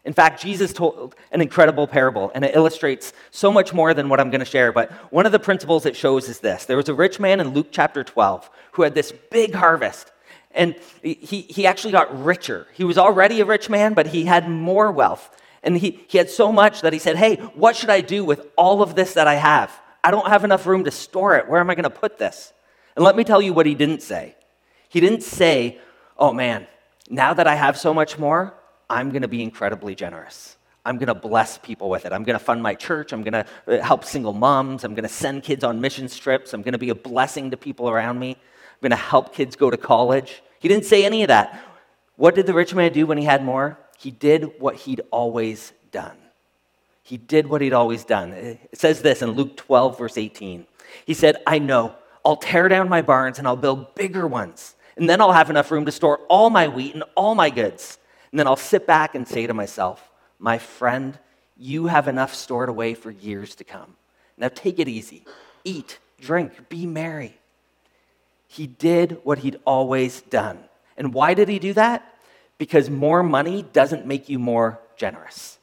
In 0.05 0.15
fact, 0.15 0.41
Jesus 0.41 0.73
told 0.73 1.15
an 1.31 1.43
incredible 1.43 1.87
parable, 1.87 2.33
and 2.35 2.45
it 2.45 2.55
illustrates 2.55 3.13
so 3.31 3.53
much 3.53 3.75
more 3.75 3.93
than 3.93 4.09
what 4.09 4.19
I'm 4.19 4.31
going 4.31 4.41
to 4.41 4.47
share. 4.47 4.73
But 4.73 4.91
one 5.13 5.27
of 5.27 5.33
the 5.33 5.39
principles 5.39 5.85
it 5.85 5.95
shows 5.95 6.29
is 6.29 6.41
this 6.41 6.65
there 6.65 6.77
was 6.77 6.89
a 6.89 6.95
rich 6.95 7.21
man 7.21 7.41
in 7.41 7.51
Luke 7.51 7.69
chapter 7.71 8.03
12 8.03 8.49
who 8.73 8.83
had 8.83 8.95
this 8.95 9.13
big 9.31 9.55
harvest. 9.55 10.11
And 10.53 10.75
he, 11.03 11.15
he 11.15 11.65
actually 11.65 11.93
got 11.93 12.25
richer. 12.25 12.67
He 12.75 12.83
was 12.83 12.99
already 12.99 13.41
a 13.41 13.45
rich 13.45 13.71
man, 13.71 13.95
but 13.95 14.09
he 14.09 14.25
had 14.25 14.49
more 14.49 14.91
wealth. 14.91 15.31
And 15.63 15.77
he, 15.77 16.01
he 16.09 16.19
had 16.19 16.29
so 16.29 16.51
much 16.51 16.81
that 16.81 16.93
he 16.93 16.99
said, 16.99 17.17
Hey, 17.17 17.37
what 17.55 17.77
should 17.77 17.91
I 17.91 18.01
do 18.01 18.25
with 18.25 18.47
all 18.57 18.83
of 18.83 18.97
this 18.97 19.15
that 19.15 19.29
I 19.29 19.35
have? 19.35 19.73
I 20.03 20.11
don't 20.11 20.27
have 20.27 20.43
enough 20.43 20.67
room 20.67 20.85
to 20.85 20.91
store 20.91 21.37
it. 21.37 21.49
Where 21.49 21.61
am 21.61 21.71
I 21.71 21.75
going 21.75 21.85
to 21.85 21.91
put 21.91 22.19
this? 22.19 22.53
And 22.97 23.05
let 23.05 23.15
me 23.15 23.23
tell 23.23 23.41
you 23.41 23.53
what 23.53 23.67
he 23.67 23.75
didn't 23.75 24.03
say. 24.03 24.35
He 24.89 24.99
didn't 24.99 25.23
say, 25.23 25.79
Oh 26.19 26.33
man, 26.33 26.67
now 27.09 27.33
that 27.33 27.47
I 27.47 27.55
have 27.55 27.79
so 27.79 27.95
much 27.95 28.19
more, 28.19 28.55
I'm 28.91 29.11
going 29.11 29.23
to 29.23 29.29
be 29.29 29.43
incredibly 29.43 29.95
generous. 29.95 30.57
I'm 30.85 30.97
going 30.97 31.09
to 31.09 31.15
bless 31.15 31.59
people 31.59 31.89
with 31.89 32.05
it. 32.07 32.13
I'm 32.13 32.25
going 32.25 32.39
to 32.39 32.45
fund 32.45 32.63
my 32.63 32.75
church. 32.75 33.13
I'm 33.13 33.23
going 33.23 33.33
to 33.33 33.47
uh, 33.69 33.83
help 33.83 34.05
single 34.05 34.33
moms. 34.33 34.83
I'm 34.83 34.95
going 34.95 35.05
to 35.05 35.09
send 35.09 35.43
kids 35.43 35.63
on 35.63 35.81
mission 35.81 36.09
trips. 36.09 36.53
I'm 36.53 36.63
going 36.63 36.73
to 36.73 36.79
be 36.79 36.91
a 36.91 36.95
blessing 36.95 37.51
to 37.53 37.57
people 37.57 37.89
around 37.89 38.19
me. 38.19 38.31
I'm 38.33 38.81
going 38.81 38.91
to 38.91 38.97
help 38.97 39.35
kids 39.35 39.57
go 39.57 39.71
to 39.71 39.77
college. 39.77 40.43
He 40.59 40.69
didn't 40.69 40.87
say 40.87 41.05
any 41.05 41.23
of 41.23 41.29
that. 41.29 41.63
What 42.17 42.35
did 42.35 42.47
the 42.47 42.55
rich 42.55 42.75
man 42.75 42.93
do 42.93 43.07
when 43.07 43.19
he 43.19 43.25
had 43.25 43.45
more? 43.45 43.79
He 43.99 44.11
did 44.11 44.59
what 44.59 44.77
he'd 44.77 45.03
always 45.11 45.73
done. 45.93 46.17
He 47.03 47.17
did 47.17 47.47
what 47.47 47.61
he'd 47.61 47.73
always 47.73 48.05
done. 48.05 48.33
It 48.33 48.79
says 48.79 49.03
this 49.03 49.23
in 49.23 49.33
Luke 49.33 49.57
12, 49.57 49.99
verse 49.99 50.19
18. 50.19 50.67
He 51.07 51.15
said, 51.15 51.37
I 51.47 51.59
know. 51.59 51.95
I'll 52.25 52.37
tear 52.37 52.69
down 52.69 52.89
my 52.89 53.03
barns 53.03 53.39
and 53.39 53.47
I'll 53.47 53.57
build 53.57 53.95
bigger 53.95 54.27
ones. 54.27 54.75
And 54.97 55.09
then 55.09 55.21
I'll 55.21 55.33
have 55.33 55.51
enough 55.51 55.71
room 55.71 55.87
to 55.87 55.93
store 55.93 56.19
all 56.29 56.51
my 56.51 56.69
wheat 56.69 56.95
and 56.95 57.05
all 57.15 57.35
my 57.35 57.51
goods. 57.51 57.99
And 58.33 58.39
then 58.39 58.47
I'll 58.47 58.57
sit 58.57 58.87
back 58.87 59.15
and 59.15 59.27
say 59.27 59.47
to 59.47 59.55
myself, 59.55 60.11
My 60.39 60.59
friend, 60.59 61.19
you 61.57 61.87
have 61.87 62.09
enough 62.09 62.35
stored 62.35 62.69
away 62.69 62.95
for 62.95 63.11
years 63.11 63.55
to 63.57 63.65
come. 63.65 63.97
Now 64.37 64.49
take 64.49 64.79
it 64.79 64.89
easy. 64.89 65.25
Eat, 65.65 65.99
drink, 66.21 66.69
be 66.69 66.87
merry. 66.87 67.39
He 68.47 68.67
did 68.67 69.19
what 69.23 69.39
he'd 69.39 69.61
always 69.65 70.23
done. 70.23 70.59
And 70.97 71.15
why 71.15 71.35
did 71.35 71.49
he 71.49 71.59
do 71.59 71.73
that? 71.75 72.15
Because 72.59 72.91
more 72.91 73.23
money 73.23 73.63
doesn't 73.63 74.07
make 74.07 74.29
you 74.29 74.39
more 74.39 74.81
generous. 74.97 75.59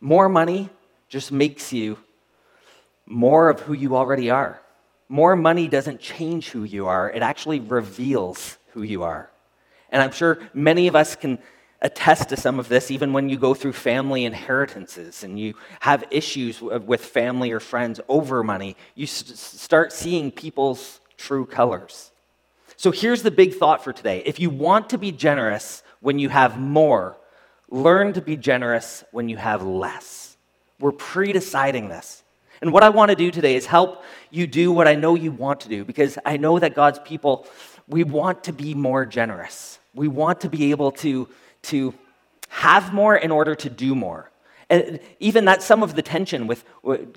More 0.00 0.28
money 0.28 0.68
just 1.08 1.32
makes 1.32 1.72
you 1.72 1.98
more 3.06 3.48
of 3.50 3.60
who 3.60 3.72
you 3.72 3.96
already 3.96 4.30
are. 4.30 4.60
More 5.08 5.36
money 5.36 5.68
doesn't 5.68 6.00
change 6.00 6.50
who 6.50 6.64
you 6.64 6.86
are, 6.86 7.10
it 7.10 7.22
actually 7.22 7.60
reveals 7.60 8.56
who 8.72 8.82
you 8.82 9.02
are. 9.02 9.31
And 9.92 10.02
I'm 10.02 10.10
sure 10.10 10.40
many 10.52 10.88
of 10.88 10.96
us 10.96 11.14
can 11.14 11.38
attest 11.82 12.28
to 12.30 12.36
some 12.36 12.58
of 12.58 12.68
this 12.68 12.90
even 12.90 13.12
when 13.12 13.28
you 13.28 13.36
go 13.36 13.54
through 13.54 13.72
family 13.72 14.24
inheritances 14.24 15.22
and 15.22 15.38
you 15.38 15.54
have 15.80 16.04
issues 16.10 16.60
with 16.60 17.04
family 17.04 17.50
or 17.50 17.60
friends 17.60 18.00
over 18.08 18.42
money. 18.42 18.76
You 18.94 19.06
start 19.06 19.92
seeing 19.92 20.30
people's 20.30 21.00
true 21.16 21.44
colors. 21.44 22.10
So 22.76 22.90
here's 22.90 23.22
the 23.22 23.30
big 23.30 23.54
thought 23.54 23.84
for 23.84 23.92
today. 23.92 24.22
If 24.24 24.40
you 24.40 24.50
want 24.50 24.90
to 24.90 24.98
be 24.98 25.12
generous 25.12 25.82
when 26.00 26.18
you 26.18 26.28
have 26.30 26.58
more, 26.58 27.16
learn 27.68 28.12
to 28.14 28.20
be 28.20 28.36
generous 28.36 29.04
when 29.12 29.28
you 29.28 29.36
have 29.36 29.62
less. 29.62 30.36
We're 30.80 30.92
pre 30.92 31.32
deciding 31.32 31.88
this. 31.88 32.22
And 32.60 32.72
what 32.72 32.84
I 32.84 32.90
want 32.90 33.10
to 33.10 33.16
do 33.16 33.30
today 33.30 33.56
is 33.56 33.66
help 33.66 34.04
you 34.30 34.46
do 34.46 34.72
what 34.72 34.86
I 34.86 34.94
know 34.94 35.14
you 35.16 35.32
want 35.32 35.60
to 35.60 35.68
do 35.68 35.84
because 35.84 36.16
I 36.24 36.36
know 36.36 36.58
that 36.60 36.74
God's 36.74 37.00
people, 37.00 37.46
we 37.88 38.04
want 38.04 38.44
to 38.44 38.52
be 38.52 38.74
more 38.74 39.04
generous. 39.04 39.80
We 39.94 40.08
want 40.08 40.40
to 40.42 40.48
be 40.48 40.70
able 40.70 40.92
to, 40.92 41.28
to 41.62 41.94
have 42.48 42.92
more 42.92 43.16
in 43.16 43.30
order 43.30 43.54
to 43.54 43.70
do 43.70 43.94
more. 43.94 44.30
And 44.70 45.00
even 45.20 45.44
that's 45.44 45.66
some 45.66 45.82
of 45.82 45.96
the 45.96 46.02
tension 46.02 46.46
with 46.46 46.64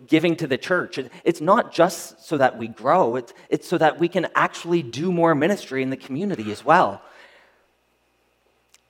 giving 0.08 0.36
to 0.38 0.48
the 0.48 0.58
church. 0.58 1.00
It's 1.24 1.40
not 1.40 1.72
just 1.72 2.26
so 2.26 2.38
that 2.38 2.58
we 2.58 2.68
grow, 2.68 3.16
it's, 3.16 3.34
it's 3.50 3.68
so 3.68 3.78
that 3.78 3.98
we 3.98 4.10
can 4.10 4.28
actually 4.36 4.84
do 4.84 5.12
more 5.12 5.34
ministry 5.34 5.82
in 5.82 5.90
the 5.90 5.98
community 5.98 6.52
as 6.52 6.66
well. 6.66 7.02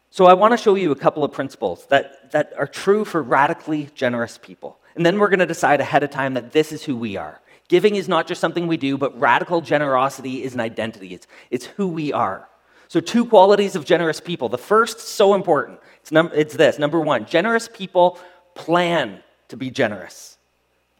So, 0.10 0.26
I 0.26 0.34
want 0.34 0.54
to 0.54 0.58
show 0.58 0.76
you 0.76 0.92
a 0.92 0.96
couple 0.96 1.26
of 1.26 1.34
principles 1.34 1.86
that, 1.88 2.32
that 2.32 2.54
are 2.58 2.68
true 2.68 3.04
for 3.04 3.22
radically 3.22 3.90
generous 3.94 4.38
people. 4.38 4.80
And 4.96 5.06
then 5.06 5.20
we're 5.20 5.28
going 5.28 5.40
to 5.40 5.46
decide 5.46 5.82
ahead 5.82 6.04
of 6.04 6.10
time 6.10 6.36
that 6.36 6.54
this 6.54 6.72
is 6.72 6.84
who 6.84 6.96
we 6.96 7.18
are. 7.18 7.42
Giving 7.68 7.96
is 7.96 8.08
not 8.08 8.26
just 8.26 8.40
something 8.40 8.66
we 8.66 8.78
do, 8.78 8.98
but 8.98 9.20
radical 9.20 9.60
generosity 9.60 10.44
is 10.44 10.54
an 10.54 10.62
identity. 10.62 11.14
It's, 11.14 11.28
it's 11.52 11.66
who 11.66 11.88
we 11.88 12.14
are. 12.14 12.48
So, 12.88 13.00
two 13.00 13.26
qualities 13.26 13.76
of 13.76 13.86
generous 13.86 14.20
people. 14.20 14.50
The 14.50 14.58
first, 14.58 15.00
so 15.00 15.34
important, 15.34 15.80
it's, 16.02 16.12
num- 16.12 16.32
it's 16.34 16.56
this 16.56 16.80
number 16.80 17.00
one, 17.00 17.26
generous 17.26 17.68
people 17.72 18.20
plan 18.54 19.22
to 19.50 19.58
be 19.58 19.70
generous. 19.70 20.38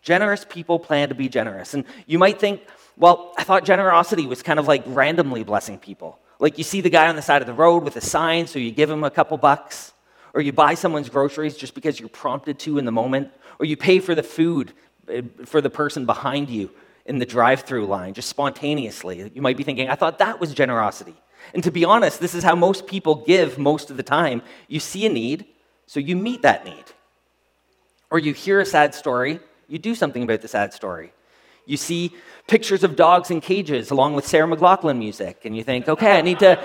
Generous 0.02 0.46
people 0.48 0.80
plan 0.80 1.10
to 1.10 1.16
be 1.16 1.30
generous. 1.30 1.74
And 1.74 1.86
you 2.06 2.20
might 2.20 2.40
think, 2.40 2.62
well, 2.98 3.34
I 3.38 3.44
thought 3.44 3.66
generosity 3.66 4.26
was 4.28 4.44
kind 4.44 4.60
of 4.60 4.68
like 4.68 4.84
randomly 4.86 5.44
blessing 5.44 5.80
people. 5.80 6.20
Like 6.40 6.58
you 6.58 6.64
see 6.64 6.82
the 6.82 6.90
guy 6.90 7.08
on 7.08 7.16
the 7.16 7.22
side 7.22 7.42
of 7.42 7.48
the 7.48 7.54
road 7.54 7.84
with 7.84 7.96
a 7.96 8.02
sign, 8.02 8.48
so 8.48 8.60
you 8.60 8.72
give 8.72 8.90
him 8.90 9.04
a 9.04 9.12
couple 9.12 9.38
bucks, 9.38 9.94
or 10.34 10.42
you 10.42 10.52
buy 10.52 10.74
someone's 10.74 11.10
groceries 11.10 11.56
just 11.56 11.74
because 11.74 12.00
you're 12.00 12.10
prompted 12.10 12.60
to 12.60 12.78
in 12.78 12.86
the 12.86 12.92
moment, 12.92 13.32
or 13.60 13.66
you 13.66 13.78
pay 13.78 14.00
for 14.00 14.14
the 14.14 14.24
food 14.24 14.74
eh, 15.08 15.22
for 15.46 15.62
the 15.62 15.70
person 15.70 16.06
behind 16.06 16.50
you 16.50 16.70
in 17.06 17.20
the 17.20 17.26
drive 17.26 17.62
through 17.62 17.86
line 17.86 18.14
just 18.14 18.30
spontaneously. 18.30 19.32
You 19.34 19.42
might 19.42 19.58
be 19.58 19.64
thinking, 19.64 19.90
I 19.90 19.96
thought 19.96 20.20
that 20.20 20.40
was 20.40 20.54
generosity. 20.54 21.16
And 21.54 21.64
to 21.64 21.72
be 21.72 21.86
honest, 21.86 22.20
this 22.20 22.34
is 22.34 22.44
how 22.44 22.56
most 22.56 22.88
people 22.88 23.16
give 23.16 23.58
most 23.58 23.92
of 23.92 23.98
the 23.98 24.04
time. 24.04 24.42
You 24.68 24.80
see 24.80 25.06
a 25.06 25.10
need, 25.10 25.46
so 25.86 26.00
you 26.00 26.16
meet 26.16 26.42
that 26.42 26.66
need. 26.66 26.86
Or 28.10 28.18
you 28.18 28.34
hear 28.34 28.60
a 28.60 28.66
sad 28.66 28.96
story, 28.96 29.40
you 29.68 29.78
do 29.78 29.94
something 29.94 30.24
about 30.24 30.42
the 30.42 30.48
sad 30.48 30.74
story. 30.74 31.14
You 31.66 31.78
see 31.78 32.16
pictures 32.48 32.84
of 32.84 32.96
dogs 32.96 33.32
in 33.32 33.42
cages 33.42 33.92
along 33.92 34.14
with 34.14 34.28
Sarah 34.28 34.48
McLachlan 34.48 34.98
music, 34.98 35.42
and 35.46 35.56
you 35.56 35.64
think, 35.64 35.88
okay, 35.88 36.18
I 36.18 36.22
need 36.22 36.40
to 36.40 36.60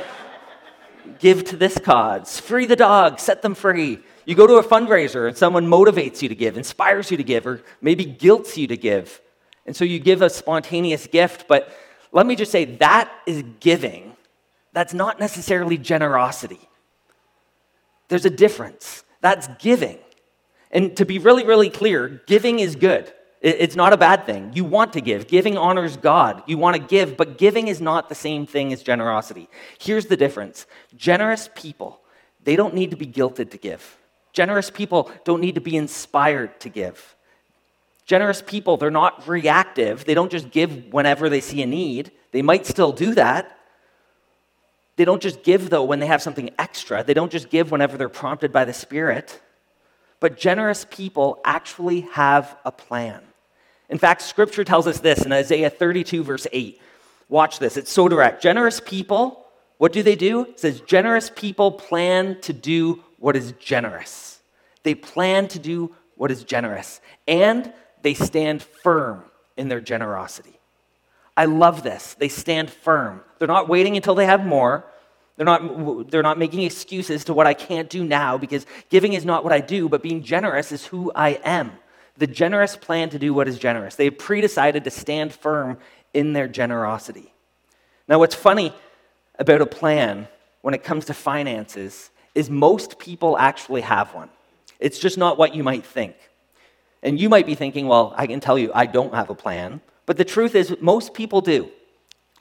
give 1.19 1.45
to 1.45 1.57
this 1.57 1.79
cause. 1.79 2.39
Free 2.39 2.67
the 2.67 2.77
dogs, 2.77 3.23
set 3.23 3.43
them 3.43 3.55
free. 3.55 3.99
You 4.25 4.35
go 4.35 4.47
to 4.47 4.57
a 4.57 4.63
fundraiser 4.63 5.27
and 5.27 5.37
someone 5.37 5.67
motivates 5.67 6.23
you 6.23 6.29
to 6.29 6.35
give, 6.35 6.57
inspires 6.57 7.11
you 7.11 7.17
to 7.17 7.25
give, 7.25 7.47
or 7.47 7.63
maybe 7.81 8.05
guilts 8.05 8.57
you 8.57 8.67
to 8.69 8.77
give. 8.77 9.21
And 9.67 9.77
so 9.77 9.85
you 9.85 9.99
give 9.99 10.23
a 10.23 10.31
spontaneous 10.31 11.07
gift, 11.07 11.47
but 11.49 11.73
let 12.13 12.27
me 12.27 12.37
just 12.37 12.51
say 12.51 12.65
that 12.65 13.11
is 13.27 13.45
giving. 13.61 14.17
That's 14.73 14.95
not 14.95 15.21
necessarily 15.21 15.79
generosity. 15.79 16.61
There's 18.09 18.25
a 18.25 18.31
difference. 18.31 19.05
That's 19.21 19.49
giving. 19.59 19.99
And 20.71 20.97
to 20.97 21.05
be 21.05 21.19
really, 21.19 21.45
really 21.45 21.71
clear, 21.71 22.23
giving 22.27 22.61
is 22.61 22.77
good. 22.77 23.13
It's 23.41 23.75
not 23.75 23.95
a 23.95 23.97
bad 23.97 24.27
thing. 24.27 24.53
You 24.55 24.65
want 24.65 24.93
to 24.93 25.01
give. 25.01 25.27
Giving 25.27 25.57
honors 25.57 25.97
God. 25.97 26.43
You 26.47 26.59
want 26.59 26.77
to 26.77 26.83
give, 26.83 27.17
but 27.17 27.39
giving 27.39 27.69
is 27.69 27.81
not 27.81 28.11
the 28.11 28.15
same 28.15 28.47
thing 28.47 28.71
as 28.73 28.83
generosity. 28.83 29.49
Here's 29.79 30.07
the 30.07 30.17
difference 30.17 30.67
generous 30.95 31.49
people, 31.55 32.01
they 32.45 32.55
don't 32.55 32.75
need 32.75 32.91
to 32.91 32.97
be 32.97 33.07
guilted 33.07 33.51
to 33.53 33.59
give. 33.59 33.97
Generous 34.33 34.71
people 34.71 35.11
don't 35.25 35.41
need 35.41 35.55
to 35.55 35.61
be 35.61 35.77
inspired 35.77 36.61
to 36.61 36.69
give. 36.69 37.17
Generous 38.11 38.43
people, 38.43 38.77
they're 38.77 38.91
not 38.91 39.29
reactive. 39.29 40.05
They 40.05 40.15
don't 40.15 40.33
just 40.33 40.51
give 40.51 40.93
whenever 40.93 41.29
they 41.29 41.41
see 41.41 41.63
a 41.63 41.67
need. 41.67 42.11
They 42.33 42.43
might 42.43 42.67
still 42.67 42.91
do 42.91 43.15
that. 43.15 43.57
They 44.97 45.05
don't 45.05 45.23
just 45.23 45.45
give, 45.45 45.71
though, 45.71 45.85
when 45.85 46.01
they 46.01 46.09
have 46.09 46.21
something 46.21 46.51
extra. 46.59 47.05
They 47.05 47.15
don't 47.15 47.31
just 47.31 47.51
give 47.51 47.71
whenever 47.71 47.97
they're 47.97 48.09
prompted 48.09 48.53
by 48.53 48.65
the 48.65 48.73
Spirit. 48.73 49.41
But 50.19 50.37
generous 50.37 50.85
people 50.91 51.39
actually 51.45 52.01
have 52.01 52.57
a 52.65 52.73
plan. 52.73 53.23
In 53.89 53.99
fact, 53.99 54.23
scripture 54.23 54.65
tells 54.65 54.89
us 54.89 54.99
this 54.99 55.25
in 55.25 55.31
Isaiah 55.31 55.71
32, 55.71 56.25
verse 56.25 56.49
8. 56.53 56.83
Watch 57.29 57.61
this, 57.61 57.77
it's 57.77 57.93
so 57.93 58.09
direct. 58.09 58.43
Generous 58.43 58.81
people, 58.85 59.47
what 59.79 59.93
do 59.93 60.03
they 60.03 60.17
do? 60.17 60.47
It 60.47 60.59
says, 60.59 60.81
generous 60.81 61.31
people 61.33 61.71
plan 61.71 62.41
to 62.41 62.53
do 62.53 63.05
what 63.21 63.37
is 63.37 63.53
generous. 63.61 64.41
They 64.83 64.97
plan 64.97 65.47
to 65.47 65.61
do 65.61 65.95
what 66.17 66.33
is 66.33 66.43
generous, 66.43 67.01
and 67.29 67.73
they 68.03 68.15
stand 68.15 68.63
firm 68.63 69.25
in 69.57 69.69
their 69.69 69.81
generosity. 69.81 70.59
I 71.37 71.47
love 71.47 71.83
this. 71.83 72.15
They 72.15 72.29
stand 72.29 72.71
firm. 72.71 73.23
They're 73.39 73.49
not 73.49 73.69
waiting 73.69 73.97
until 73.97 74.15
they 74.15 74.27
have 74.27 74.45
more. 74.45 74.85
They're 75.37 75.47
not, 75.47 76.11
they're 76.11 76.23
not 76.23 76.39
making 76.39 76.63
excuses 76.63 77.25
to 77.25 77.35
what 77.35 77.47
I 77.47 77.55
can't 77.55 77.89
do 77.89 78.05
now 78.05 78.37
because 78.37 78.67
giving 78.91 79.15
is 79.15 79.25
not 79.25 79.43
what 79.43 79.53
I 79.53 79.61
do, 79.61 79.89
but 79.89 80.03
being 80.03 80.23
generous 80.23 80.71
is 80.71 80.87
who 80.87 81.11
I 81.15 81.41
am. 81.45 81.73
The 82.19 82.27
generous 82.27 82.77
plan 82.77 83.09
to 83.11 83.19
do 83.19 83.33
what 83.33 83.49
is 83.49 83.59
generous. 83.59 83.95
They 83.95 84.05
have 84.07 84.19
pre 84.19 84.43
decided 84.43 84.85
to 84.85 84.91
stand 84.91 85.33
firm 85.33 85.79
in 86.13 86.35
their 86.35 86.49
generosity. 86.49 87.33
Now, 88.07 88.19
what's 88.19 88.35
funny 88.35 88.75
about 89.39 89.63
a 89.63 89.67
plan 89.67 90.29
when 90.61 90.75
it 90.75 90.85
comes 90.85 91.07
to 91.07 91.15
finances 91.15 92.11
is 92.35 92.51
most 92.51 92.99
people 92.99 93.39
actually 93.39 93.81
have 93.81 94.13
one. 94.15 94.29
It's 94.79 94.99
just 94.99 95.17
not 95.17 95.39
what 95.39 95.55
you 95.55 95.63
might 95.63 95.85
think. 95.85 96.17
And 97.03 97.19
you 97.19 97.29
might 97.29 97.47
be 97.47 97.55
thinking, 97.55 97.87
well, 97.87 98.15
I 98.17 98.27
can 98.27 98.41
tell 98.41 98.59
you 98.59 98.71
I 98.75 98.87
don't 98.87 99.15
have 99.15 99.31
a 99.31 99.35
plan. 99.35 99.81
But 100.07 100.17
the 100.17 100.25
truth 100.25 100.55
is, 100.55 100.77
most 100.81 101.15
people 101.15 101.41
do. 101.41 101.71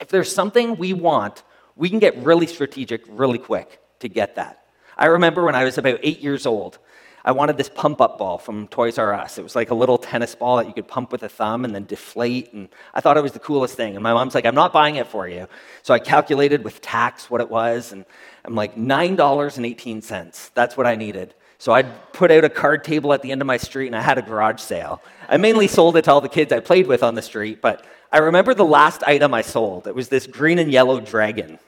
If 0.00 0.08
there's 0.08 0.32
something 0.32 0.76
we 0.76 0.92
want, 0.92 1.42
we 1.76 1.88
can 1.88 1.98
get 1.98 2.16
really 2.18 2.46
strategic 2.46 3.02
really 3.08 3.38
quick 3.38 3.80
to 4.00 4.08
get 4.08 4.36
that. 4.36 4.64
I 4.96 5.06
remember 5.06 5.44
when 5.44 5.54
I 5.54 5.64
was 5.64 5.78
about 5.78 6.00
eight 6.02 6.20
years 6.20 6.46
old, 6.46 6.78
I 7.24 7.32
wanted 7.32 7.58
this 7.58 7.68
pump 7.68 8.00
up 8.00 8.18
ball 8.18 8.38
from 8.38 8.66
Toys 8.68 8.98
R 8.98 9.12
Us. 9.12 9.36
It 9.36 9.42
was 9.42 9.54
like 9.54 9.70
a 9.70 9.74
little 9.74 9.98
tennis 9.98 10.34
ball 10.34 10.56
that 10.56 10.66
you 10.66 10.72
could 10.72 10.88
pump 10.88 11.12
with 11.12 11.22
a 11.22 11.28
thumb 11.28 11.64
and 11.64 11.74
then 11.74 11.84
deflate. 11.84 12.52
And 12.52 12.68
I 12.94 13.00
thought 13.00 13.18
it 13.18 13.22
was 13.22 13.32
the 13.32 13.38
coolest 13.38 13.76
thing. 13.76 13.94
And 13.94 14.02
my 14.02 14.14
mom's 14.14 14.34
like, 14.34 14.46
I'm 14.46 14.54
not 14.54 14.72
buying 14.72 14.96
it 14.96 15.06
for 15.06 15.28
you. 15.28 15.46
So 15.82 15.92
I 15.92 15.98
calculated 15.98 16.64
with 16.64 16.80
tax 16.80 17.30
what 17.30 17.42
it 17.42 17.50
was. 17.50 17.92
And 17.92 18.06
I'm 18.44 18.54
like, 18.54 18.74
$9.18. 18.74 20.50
That's 20.54 20.76
what 20.76 20.86
I 20.86 20.96
needed. 20.96 21.34
So 21.60 21.72
I'd 21.72 22.14
put 22.14 22.30
out 22.30 22.42
a 22.42 22.48
card 22.48 22.84
table 22.84 23.12
at 23.12 23.20
the 23.20 23.30
end 23.30 23.42
of 23.42 23.46
my 23.46 23.58
street 23.58 23.88
and 23.88 23.94
I 23.94 24.00
had 24.00 24.16
a 24.16 24.22
garage 24.22 24.62
sale. 24.62 25.02
I 25.28 25.36
mainly 25.36 25.68
sold 25.68 25.94
it 25.98 26.06
to 26.06 26.10
all 26.10 26.22
the 26.22 26.28
kids 26.30 26.54
I 26.54 26.60
played 26.60 26.86
with 26.86 27.02
on 27.02 27.14
the 27.14 27.20
street, 27.20 27.60
but 27.60 27.84
I 28.10 28.18
remember 28.18 28.54
the 28.54 28.64
last 28.64 29.02
item 29.02 29.34
I 29.34 29.42
sold. 29.42 29.86
It 29.86 29.94
was 29.94 30.08
this 30.08 30.26
green 30.26 30.58
and 30.58 30.72
yellow 30.72 31.00
dragon, 31.00 31.58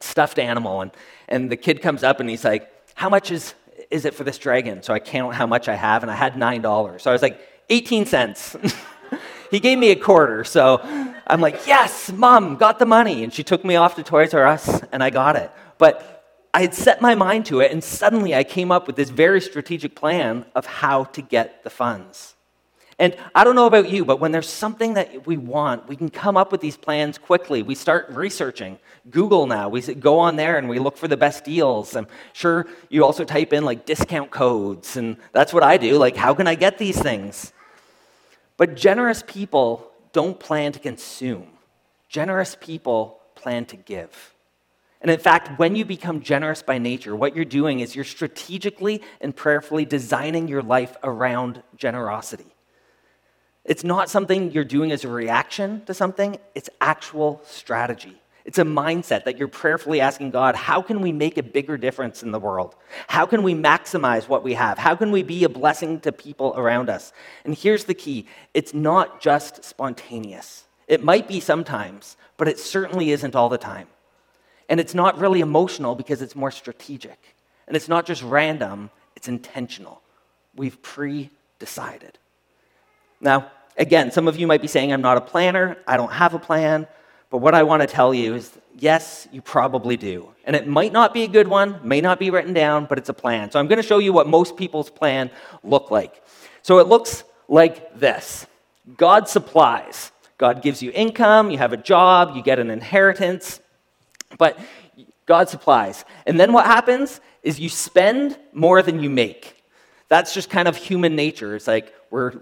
stuffed 0.00 0.40
animal. 0.40 0.80
And, 0.80 0.90
and 1.28 1.48
the 1.48 1.56
kid 1.56 1.80
comes 1.80 2.02
up 2.02 2.18
and 2.18 2.28
he's 2.28 2.44
like, 2.44 2.72
How 2.94 3.08
much 3.08 3.30
is, 3.30 3.54
is 3.88 4.04
it 4.04 4.14
for 4.14 4.24
this 4.24 4.36
dragon? 4.36 4.82
So 4.82 4.92
I 4.92 4.98
count 4.98 5.36
how 5.36 5.46
much 5.46 5.68
I 5.68 5.76
have, 5.76 6.02
and 6.02 6.10
I 6.10 6.16
had 6.16 6.34
$9. 6.34 7.00
So 7.00 7.08
I 7.08 7.12
was 7.12 7.22
like, 7.22 7.40
18 7.68 8.06
cents. 8.06 8.56
he 9.52 9.60
gave 9.60 9.78
me 9.78 9.92
a 9.92 9.96
quarter. 9.96 10.42
So 10.42 10.80
I'm 11.24 11.40
like, 11.40 11.68
Yes, 11.68 12.10
mom, 12.10 12.56
got 12.56 12.80
the 12.80 12.86
money. 12.86 13.22
And 13.22 13.32
she 13.32 13.44
took 13.44 13.64
me 13.64 13.76
off 13.76 13.94
to 13.94 14.02
Toys 14.02 14.34
R 14.34 14.44
Us, 14.44 14.82
and 14.90 15.04
I 15.04 15.10
got 15.10 15.36
it. 15.36 15.52
But 15.78 16.19
I 16.52 16.62
had 16.62 16.74
set 16.74 17.00
my 17.00 17.14
mind 17.14 17.46
to 17.46 17.60
it, 17.60 17.70
and 17.70 17.82
suddenly 17.82 18.34
I 18.34 18.42
came 18.42 18.72
up 18.72 18.86
with 18.86 18.96
this 18.96 19.10
very 19.10 19.40
strategic 19.40 19.94
plan 19.94 20.46
of 20.54 20.66
how 20.66 21.04
to 21.04 21.22
get 21.22 21.62
the 21.62 21.70
funds. 21.70 22.34
And 22.98 23.16
I 23.34 23.44
don't 23.44 23.54
know 23.54 23.64
about 23.64 23.88
you, 23.88 24.04
but 24.04 24.20
when 24.20 24.30
there's 24.30 24.48
something 24.48 24.92
that 24.94 25.26
we 25.26 25.38
want, 25.38 25.88
we 25.88 25.96
can 25.96 26.10
come 26.10 26.36
up 26.36 26.52
with 26.52 26.60
these 26.60 26.76
plans 26.76 27.16
quickly. 27.16 27.62
We 27.62 27.74
start 27.74 28.10
researching. 28.10 28.78
Google 29.08 29.46
now, 29.46 29.70
we 29.70 29.80
go 29.80 30.18
on 30.18 30.36
there 30.36 30.58
and 30.58 30.68
we 30.68 30.78
look 30.78 30.98
for 30.98 31.08
the 31.08 31.16
best 31.16 31.42
deals. 31.42 31.96
I'm 31.96 32.08
sure 32.34 32.66
you 32.90 33.02
also 33.02 33.24
type 33.24 33.54
in 33.54 33.64
like 33.64 33.86
discount 33.86 34.30
codes, 34.30 34.98
and 34.98 35.16
that's 35.32 35.54
what 35.54 35.62
I 35.62 35.78
do. 35.78 35.96
Like, 35.96 36.14
how 36.14 36.34
can 36.34 36.46
I 36.46 36.56
get 36.56 36.76
these 36.76 37.00
things? 37.00 37.54
But 38.58 38.74
generous 38.74 39.24
people 39.26 39.90
don't 40.12 40.38
plan 40.38 40.72
to 40.72 40.78
consume, 40.78 41.46
generous 42.08 42.54
people 42.60 43.20
plan 43.34 43.64
to 43.66 43.76
give. 43.76 44.34
And 45.00 45.10
in 45.10 45.18
fact, 45.18 45.58
when 45.58 45.76
you 45.76 45.84
become 45.84 46.20
generous 46.20 46.62
by 46.62 46.78
nature, 46.78 47.16
what 47.16 47.34
you're 47.34 47.44
doing 47.44 47.80
is 47.80 47.96
you're 47.96 48.04
strategically 48.04 49.02
and 49.20 49.34
prayerfully 49.34 49.86
designing 49.86 50.46
your 50.46 50.62
life 50.62 50.96
around 51.02 51.62
generosity. 51.76 52.54
It's 53.64 53.84
not 53.84 54.10
something 54.10 54.52
you're 54.52 54.64
doing 54.64 54.92
as 54.92 55.04
a 55.04 55.08
reaction 55.08 55.84
to 55.86 55.94
something, 55.94 56.38
it's 56.54 56.68
actual 56.80 57.40
strategy. 57.44 58.20
It's 58.44 58.58
a 58.58 58.64
mindset 58.64 59.24
that 59.24 59.38
you're 59.38 59.48
prayerfully 59.48 60.00
asking 60.00 60.30
God, 60.30 60.56
how 60.56 60.80
can 60.80 61.02
we 61.02 61.12
make 61.12 61.36
a 61.36 61.42
bigger 61.42 61.76
difference 61.76 62.22
in 62.22 62.32
the 62.32 62.40
world? 62.40 62.74
How 63.06 63.26
can 63.26 63.42
we 63.42 63.54
maximize 63.54 64.28
what 64.28 64.42
we 64.42 64.54
have? 64.54 64.78
How 64.78 64.96
can 64.96 65.12
we 65.12 65.22
be 65.22 65.44
a 65.44 65.48
blessing 65.48 66.00
to 66.00 66.12
people 66.12 66.54
around 66.56 66.88
us? 66.88 67.12
And 67.44 67.54
here's 67.54 67.84
the 67.84 67.94
key 67.94 68.26
it's 68.54 68.74
not 68.74 69.20
just 69.20 69.64
spontaneous. 69.64 70.64
It 70.88 71.04
might 71.04 71.28
be 71.28 71.38
sometimes, 71.38 72.16
but 72.36 72.48
it 72.48 72.58
certainly 72.58 73.12
isn't 73.12 73.36
all 73.36 73.48
the 73.48 73.58
time. 73.58 73.86
And 74.70 74.80
it's 74.80 74.94
not 74.94 75.18
really 75.18 75.40
emotional 75.40 75.94
because 75.94 76.22
it's 76.22 76.36
more 76.36 76.50
strategic. 76.50 77.18
And 77.66 77.76
it's 77.76 77.88
not 77.88 78.06
just 78.06 78.22
random, 78.22 78.90
it's 79.16 79.28
intentional. 79.28 80.00
We've 80.54 80.80
pre 80.80 81.28
decided. 81.58 82.18
Now, 83.20 83.50
again, 83.76 84.12
some 84.12 84.28
of 84.28 84.38
you 84.38 84.46
might 84.46 84.62
be 84.62 84.68
saying, 84.68 84.92
I'm 84.92 85.02
not 85.02 85.18
a 85.18 85.20
planner, 85.20 85.76
I 85.86 85.98
don't 85.98 86.12
have 86.12 86.34
a 86.34 86.38
plan. 86.38 86.86
But 87.30 87.38
what 87.38 87.54
I 87.54 87.64
want 87.64 87.82
to 87.82 87.86
tell 87.86 88.14
you 88.14 88.34
is 88.34 88.50
yes, 88.78 89.28
you 89.30 89.42
probably 89.42 89.96
do. 89.96 90.30
And 90.44 90.56
it 90.56 90.66
might 90.66 90.92
not 90.92 91.12
be 91.12 91.24
a 91.24 91.28
good 91.28 91.48
one, 91.48 91.78
may 91.84 92.00
not 92.00 92.18
be 92.18 92.30
written 92.30 92.54
down, 92.54 92.86
but 92.86 92.98
it's 92.98 93.08
a 93.08 93.14
plan. 93.14 93.50
So 93.50 93.60
I'm 93.60 93.68
going 93.68 93.80
to 93.80 93.86
show 93.86 93.98
you 93.98 94.12
what 94.12 94.26
most 94.26 94.56
people's 94.56 94.90
plan 94.90 95.30
look 95.62 95.90
like. 95.90 96.22
So 96.62 96.78
it 96.78 96.86
looks 96.86 97.24
like 97.48 97.98
this 97.98 98.46
God 98.96 99.28
supplies. 99.28 100.12
God 100.38 100.62
gives 100.62 100.80
you 100.80 100.90
income, 100.94 101.50
you 101.50 101.58
have 101.58 101.74
a 101.74 101.76
job, 101.76 102.34
you 102.34 102.42
get 102.42 102.58
an 102.58 102.70
inheritance, 102.70 103.60
but 104.38 104.58
God 105.26 105.48
supplies. 105.48 106.04
And 106.26 106.38
then 106.38 106.52
what 106.52 106.66
happens 106.66 107.20
is 107.42 107.60
you 107.60 107.68
spend 107.68 108.38
more 108.52 108.82
than 108.82 109.00
you 109.00 109.10
make. 109.10 109.62
That's 110.08 110.34
just 110.34 110.50
kind 110.50 110.66
of 110.66 110.76
human 110.76 111.14
nature. 111.14 111.54
It's 111.54 111.66
like 111.66 111.94
we're 112.10 112.34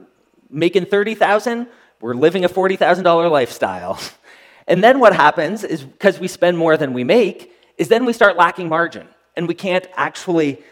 making 0.50 0.86
30,000, 0.86 1.68
we're 2.00 2.14
living 2.14 2.44
a 2.44 2.48
$40,000 2.48 3.30
lifestyle. 3.30 3.98
And 4.68 4.84
then 4.84 5.00
what 5.00 5.16
happens 5.16 5.64
is 5.64 5.82
because 5.82 6.20
we 6.20 6.28
spend 6.28 6.58
more 6.58 6.76
than 6.76 6.92
we 6.92 7.02
make, 7.02 7.54
is 7.78 7.88
then 7.88 8.04
we 8.04 8.12
start 8.12 8.36
lacking 8.36 8.68
margin 8.68 9.08
and 9.34 9.48
we 9.48 9.54
can't 9.54 9.86
actually, 9.94 10.62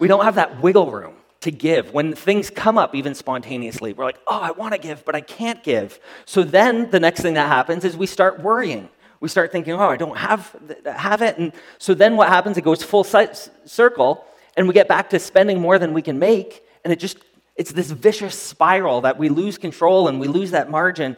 we 0.00 0.08
don't 0.08 0.24
have 0.24 0.34
that 0.34 0.60
wiggle 0.60 0.90
room 0.90 1.14
to 1.42 1.52
give. 1.52 1.92
When 1.94 2.14
things 2.14 2.50
come 2.50 2.76
up, 2.76 2.96
even 2.96 3.14
spontaneously, 3.14 3.92
we're 3.92 4.04
like, 4.04 4.18
oh, 4.26 4.40
I 4.40 4.50
want 4.50 4.74
to 4.74 4.80
give, 4.80 5.04
but 5.04 5.14
I 5.14 5.20
can't 5.20 5.62
give. 5.62 6.00
So 6.24 6.42
then 6.42 6.90
the 6.90 6.98
next 6.98 7.20
thing 7.20 7.34
that 7.34 7.46
happens 7.46 7.84
is 7.84 7.96
we 7.96 8.06
start 8.06 8.40
worrying. 8.40 8.88
We 9.20 9.28
start 9.28 9.50
thinking, 9.50 9.74
oh, 9.74 9.88
I 9.88 9.96
don't 9.96 10.16
have, 10.16 10.54
have 10.84 11.22
it. 11.22 11.38
And 11.38 11.52
so 11.78 11.94
then 11.94 12.16
what 12.16 12.28
happens? 12.28 12.56
It 12.56 12.62
goes 12.62 12.82
full 12.82 13.04
circle, 13.04 14.24
and 14.56 14.68
we 14.68 14.74
get 14.74 14.88
back 14.88 15.10
to 15.10 15.18
spending 15.18 15.60
more 15.60 15.78
than 15.78 15.92
we 15.92 16.02
can 16.02 16.18
make. 16.18 16.64
And 16.84 16.92
it 16.92 17.00
just, 17.00 17.18
it's 17.56 17.72
this 17.72 17.90
vicious 17.90 18.38
spiral 18.38 19.00
that 19.02 19.18
we 19.18 19.28
lose 19.28 19.58
control 19.58 20.08
and 20.08 20.20
we 20.20 20.28
lose 20.28 20.52
that 20.52 20.70
margin, 20.70 21.16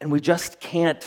and 0.00 0.12
we 0.12 0.20
just 0.20 0.60
can't 0.60 1.04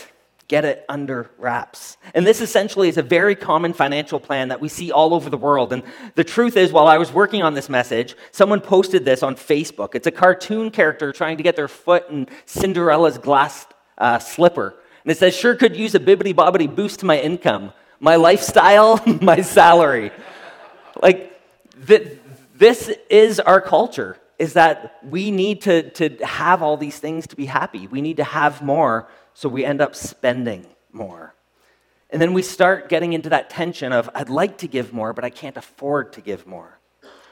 get 0.48 0.64
it 0.64 0.84
under 0.88 1.30
wraps. 1.36 1.98
And 2.14 2.26
this 2.26 2.40
essentially 2.40 2.88
is 2.88 2.96
a 2.96 3.02
very 3.02 3.36
common 3.36 3.74
financial 3.74 4.18
plan 4.18 4.48
that 4.48 4.60
we 4.60 4.68
see 4.68 4.90
all 4.90 5.12
over 5.12 5.28
the 5.28 5.36
world. 5.36 5.74
And 5.74 5.82
the 6.14 6.24
truth 6.24 6.56
is, 6.56 6.72
while 6.72 6.86
I 6.86 6.96
was 6.96 7.12
working 7.12 7.42
on 7.42 7.52
this 7.52 7.68
message, 7.68 8.16
someone 8.32 8.62
posted 8.62 9.04
this 9.04 9.22
on 9.22 9.36
Facebook. 9.36 9.94
It's 9.94 10.06
a 10.06 10.10
cartoon 10.10 10.70
character 10.70 11.12
trying 11.12 11.36
to 11.36 11.42
get 11.42 11.54
their 11.54 11.68
foot 11.68 12.08
in 12.08 12.28
Cinderella's 12.46 13.18
glass 13.18 13.66
uh, 13.98 14.18
slipper. 14.18 14.74
And 15.08 15.16
it 15.16 15.18
says, 15.20 15.34
Sure 15.34 15.54
could 15.54 15.74
use 15.74 15.94
a 15.94 16.00
bibbity 16.00 16.34
bobbity 16.34 16.72
boost 16.72 17.00
to 17.00 17.06
my 17.06 17.18
income, 17.18 17.72
my 17.98 18.16
lifestyle, 18.16 19.00
my 19.22 19.40
salary. 19.40 20.10
Like, 21.02 21.40
th- 21.86 22.18
this 22.54 22.94
is 23.08 23.40
our 23.40 23.62
culture. 23.62 24.18
Is 24.38 24.52
that 24.52 24.98
we 25.02 25.30
need 25.30 25.62
to, 25.62 25.88
to 25.92 26.10
have 26.22 26.62
all 26.62 26.76
these 26.76 26.98
things 26.98 27.26
to 27.28 27.36
be 27.36 27.46
happy. 27.46 27.86
We 27.86 28.02
need 28.02 28.18
to 28.18 28.24
have 28.24 28.60
more 28.60 29.08
so 29.32 29.48
we 29.48 29.64
end 29.64 29.80
up 29.80 29.96
spending 29.96 30.66
more. 30.92 31.34
And 32.10 32.20
then 32.20 32.34
we 32.34 32.42
start 32.42 32.90
getting 32.90 33.14
into 33.14 33.30
that 33.30 33.48
tension 33.48 33.94
of, 33.94 34.10
I'd 34.14 34.28
like 34.28 34.58
to 34.58 34.68
give 34.68 34.92
more, 34.92 35.14
but 35.14 35.24
I 35.24 35.30
can't 35.30 35.56
afford 35.56 36.12
to 36.12 36.20
give 36.20 36.46
more. 36.46 36.78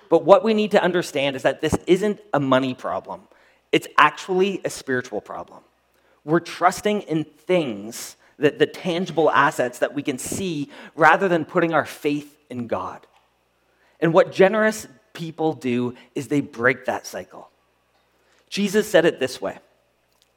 But 0.09 0.25
what 0.25 0.43
we 0.43 0.55
need 0.55 0.71
to 0.71 0.83
understand 0.83 1.37
is 1.37 1.43
that 1.43 1.61
this 1.61 1.77
isn't 1.87 2.21
a 2.33 2.41
money 2.41 2.73
problem, 2.73 3.29
it's 3.71 3.87
actually 3.99 4.63
a 4.65 4.71
spiritual 4.71 5.21
problem. 5.21 5.63
We're 6.27 6.41
trusting 6.41 7.03
in 7.03 7.23
things, 7.23 8.17
that 8.41 8.59
the 8.59 8.67
tangible 8.67 9.31
assets 9.31 9.79
that 9.79 9.95
we 9.95 10.03
can 10.03 10.19
see, 10.19 10.69
rather 10.97 11.29
than 11.29 11.45
putting 11.45 11.73
our 11.73 11.87
faith 11.87 12.37
in 12.51 12.67
God. 12.67 13.07
And 14.01 14.13
what 14.13 14.33
generous 14.33 14.89
people 15.13 15.53
do 15.53 15.95
is 16.17 16.27
they 16.27 16.41
break 16.41 16.87
that 16.87 17.07
cycle. 17.07 17.49
Jesus 18.51 18.91
said 18.91 19.05
it 19.05 19.21
this 19.21 19.41
way 19.41 19.59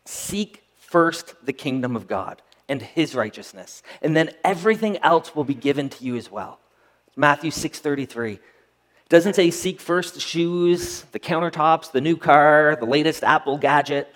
Seek 0.05 0.63
first 0.77 1.33
the 1.43 1.53
kingdom 1.53 1.95
of 1.95 2.07
God 2.07 2.43
and 2.69 2.83
his 2.83 3.15
righteousness, 3.15 3.81
and 4.03 4.15
then 4.15 4.29
everything 4.43 4.99
else 4.99 5.35
will 5.35 5.43
be 5.43 5.55
given 5.55 5.89
to 5.89 6.03
you 6.03 6.15
as 6.15 6.29
well. 6.29 6.59
Matthew 7.15 7.49
6:33. 7.49 8.33
It 8.33 8.39
doesn't 9.09 9.33
say 9.33 9.49
seek 9.49 9.81
first 9.81 10.13
the 10.13 10.19
shoes, 10.19 11.01
the 11.13 11.19
countertops, 11.19 11.91
the 11.91 11.99
new 11.99 12.15
car, 12.15 12.77
the 12.79 12.85
latest 12.85 13.23
Apple 13.23 13.57
gadget. 13.57 14.15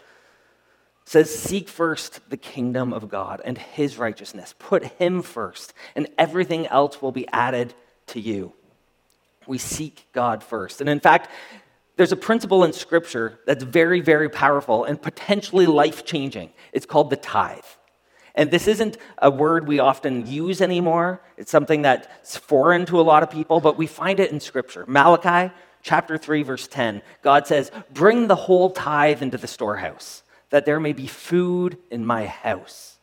Says 1.05 1.33
seek 1.33 1.67
first 1.67 2.21
the 2.29 2.37
kingdom 2.37 2.93
of 2.93 3.09
God 3.09 3.41
and 3.43 3.57
his 3.57 3.97
righteousness. 3.97 4.55
Put 4.57 4.85
him 4.85 5.21
first, 5.21 5.73
and 5.95 6.07
everything 6.17 6.67
else 6.67 7.01
will 7.01 7.11
be 7.11 7.27
added 7.29 7.73
to 8.07 8.19
you. 8.19 8.53
We 9.45 9.57
seek 9.57 10.07
God 10.13 10.43
first. 10.43 10.79
And 10.79 10.89
in 10.89 10.99
fact, 10.99 11.29
there's 11.97 12.11
a 12.11 12.17
principle 12.17 12.63
in 12.63 12.73
Scripture 12.73 13.39
that's 13.45 13.63
very, 13.63 13.99
very 14.01 14.29
powerful 14.29 14.83
and 14.83 15.01
potentially 15.01 15.65
life 15.65 16.05
changing. 16.05 16.51
It's 16.71 16.85
called 16.85 17.09
the 17.09 17.17
tithe. 17.17 17.59
And 18.35 18.49
this 18.49 18.67
isn't 18.67 18.97
a 19.19 19.29
word 19.29 19.67
we 19.67 19.79
often 19.79 20.25
use 20.25 20.59
anymore. 20.61 21.21
It's 21.37 21.51
something 21.51 21.83
that's 21.83 22.35
foreign 22.35 22.85
to 22.87 22.99
a 22.99 23.03
lot 23.03 23.21
of 23.21 23.29
people, 23.29 23.59
but 23.59 23.77
we 23.77 23.85
find 23.85 24.19
it 24.19 24.31
in 24.31 24.39
Scripture. 24.39 24.85
Malachi 24.87 25.53
chapter 25.83 26.17
3, 26.17 26.41
verse 26.43 26.67
10, 26.67 27.03
God 27.21 27.45
says, 27.45 27.71
Bring 27.91 28.27
the 28.27 28.35
whole 28.35 28.71
tithe 28.71 29.21
into 29.21 29.37
the 29.37 29.47
storehouse, 29.47 30.22
that 30.53 30.65
there 30.65 30.79
may 30.79 30.93
be 30.93 31.07
food 31.07 31.79
in 31.89 32.05
my 32.05 32.27
house. 32.27 32.97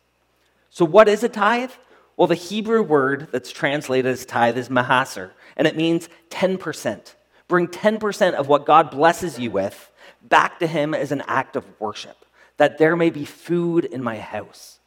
So, 0.70 0.84
what 0.84 1.08
is 1.08 1.24
a 1.24 1.28
tithe? 1.28 1.72
Well, 2.16 2.28
the 2.28 2.36
Hebrew 2.36 2.80
word 2.80 3.26
that's 3.32 3.50
translated 3.50 4.08
as 4.08 4.24
tithe 4.24 4.56
is 4.56 4.68
mahaser, 4.68 5.32
and 5.56 5.66
it 5.66 5.76
means 5.76 6.08
10%. 6.30 7.14
Bring 7.48 7.66
10% 7.66 8.34
of 8.34 8.46
what 8.46 8.66
God 8.66 8.92
blesses 8.92 9.36
you 9.36 9.50
with 9.50 9.90
back 10.22 10.60
to 10.60 10.68
Him 10.68 10.94
as 10.94 11.10
an 11.10 11.24
act 11.26 11.56
of 11.56 11.64
worship, 11.80 12.24
that 12.56 12.78
there 12.78 12.94
may 12.94 13.10
be 13.10 13.24
food 13.24 13.84
in 13.84 14.00
my 14.00 14.20
house. 14.20 14.78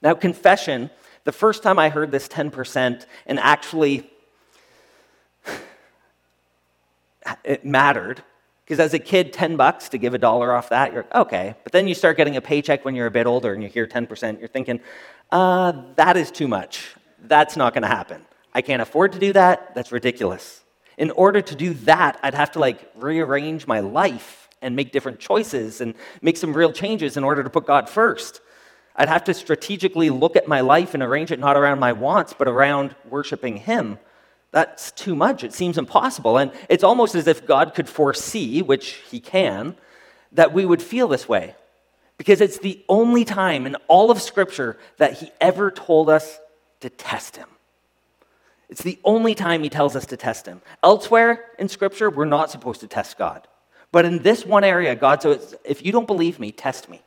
Now, 0.00 0.14
confession, 0.14 0.90
the 1.24 1.32
first 1.32 1.64
time 1.64 1.76
I 1.76 1.88
heard 1.88 2.12
this 2.12 2.28
10% 2.28 3.04
and 3.26 3.40
actually 3.40 4.08
it 7.44 7.64
mattered, 7.64 8.22
because 8.66 8.80
as 8.80 8.94
a 8.94 8.98
kid, 8.98 9.32
10 9.32 9.56
bucks 9.56 9.88
to 9.90 9.98
give 9.98 10.12
a 10.12 10.18
dollar 10.18 10.52
off 10.52 10.70
that, 10.70 10.92
you're 10.92 11.06
okay. 11.14 11.54
But 11.62 11.72
then 11.72 11.86
you 11.86 11.94
start 11.94 12.16
getting 12.16 12.34
a 12.34 12.40
paycheck 12.40 12.84
when 12.84 12.96
you're 12.96 13.06
a 13.06 13.12
bit 13.12 13.28
older 13.28 13.54
and 13.54 13.62
you 13.62 13.68
hear 13.68 13.86
10%, 13.86 14.40
you're 14.40 14.48
thinking, 14.48 14.80
uh, 15.30 15.72
that 15.94 16.16
is 16.16 16.32
too 16.32 16.48
much. 16.48 16.96
That's 17.22 17.56
not 17.56 17.74
going 17.74 17.82
to 17.82 17.88
happen. 17.88 18.26
I 18.52 18.62
can't 18.62 18.82
afford 18.82 19.12
to 19.12 19.20
do 19.20 19.32
that. 19.34 19.72
That's 19.76 19.92
ridiculous. 19.92 20.64
In 20.98 21.12
order 21.12 21.40
to 21.42 21.54
do 21.54 21.74
that, 21.74 22.18
I'd 22.24 22.34
have 22.34 22.50
to 22.52 22.58
like 22.58 22.90
rearrange 22.96 23.68
my 23.68 23.78
life 23.78 24.48
and 24.60 24.74
make 24.74 24.90
different 24.90 25.20
choices 25.20 25.80
and 25.80 25.94
make 26.20 26.36
some 26.36 26.52
real 26.52 26.72
changes 26.72 27.16
in 27.16 27.22
order 27.22 27.44
to 27.44 27.50
put 27.50 27.66
God 27.66 27.88
first. 27.88 28.40
I'd 28.96 29.08
have 29.08 29.22
to 29.24 29.34
strategically 29.34 30.10
look 30.10 30.34
at 30.34 30.48
my 30.48 30.60
life 30.60 30.92
and 30.92 31.04
arrange 31.04 31.30
it 31.30 31.38
not 31.38 31.56
around 31.56 31.78
my 31.78 31.92
wants, 31.92 32.34
but 32.36 32.48
around 32.48 32.96
worshiping 33.08 33.58
Him. 33.58 34.00
That's 34.52 34.90
too 34.92 35.14
much. 35.14 35.44
It 35.44 35.52
seems 35.52 35.76
impossible. 35.76 36.38
And 36.38 36.50
it's 36.68 36.84
almost 36.84 37.14
as 37.14 37.26
if 37.26 37.46
God 37.46 37.74
could 37.74 37.88
foresee, 37.88 38.62
which 38.62 39.02
He 39.10 39.20
can, 39.20 39.76
that 40.32 40.52
we 40.52 40.64
would 40.64 40.82
feel 40.82 41.08
this 41.08 41.28
way. 41.28 41.54
Because 42.16 42.40
it's 42.40 42.58
the 42.58 42.82
only 42.88 43.24
time 43.24 43.66
in 43.66 43.76
all 43.88 44.10
of 44.10 44.22
Scripture 44.22 44.78
that 44.96 45.14
He 45.14 45.30
ever 45.40 45.70
told 45.70 46.08
us 46.08 46.38
to 46.80 46.88
test 46.88 47.36
Him. 47.36 47.48
It's 48.68 48.82
the 48.82 48.98
only 49.04 49.34
time 49.34 49.62
he 49.62 49.68
tells 49.68 49.94
us 49.94 50.06
to 50.06 50.16
test 50.16 50.46
him. 50.46 50.60
Elsewhere 50.82 51.44
in 51.58 51.68
Scripture, 51.68 52.10
we're 52.10 52.24
not 52.24 52.50
supposed 52.50 52.80
to 52.80 52.88
test 52.88 53.16
God. 53.16 53.46
But 53.92 54.04
in 54.04 54.22
this 54.22 54.44
one 54.44 54.64
area, 54.64 54.96
God 54.96 55.22
says, 55.22 55.54
if 55.64 55.84
you 55.84 55.92
don't 55.92 56.06
believe 56.06 56.40
me, 56.40 56.50
test 56.50 56.88
me. 56.88 57.00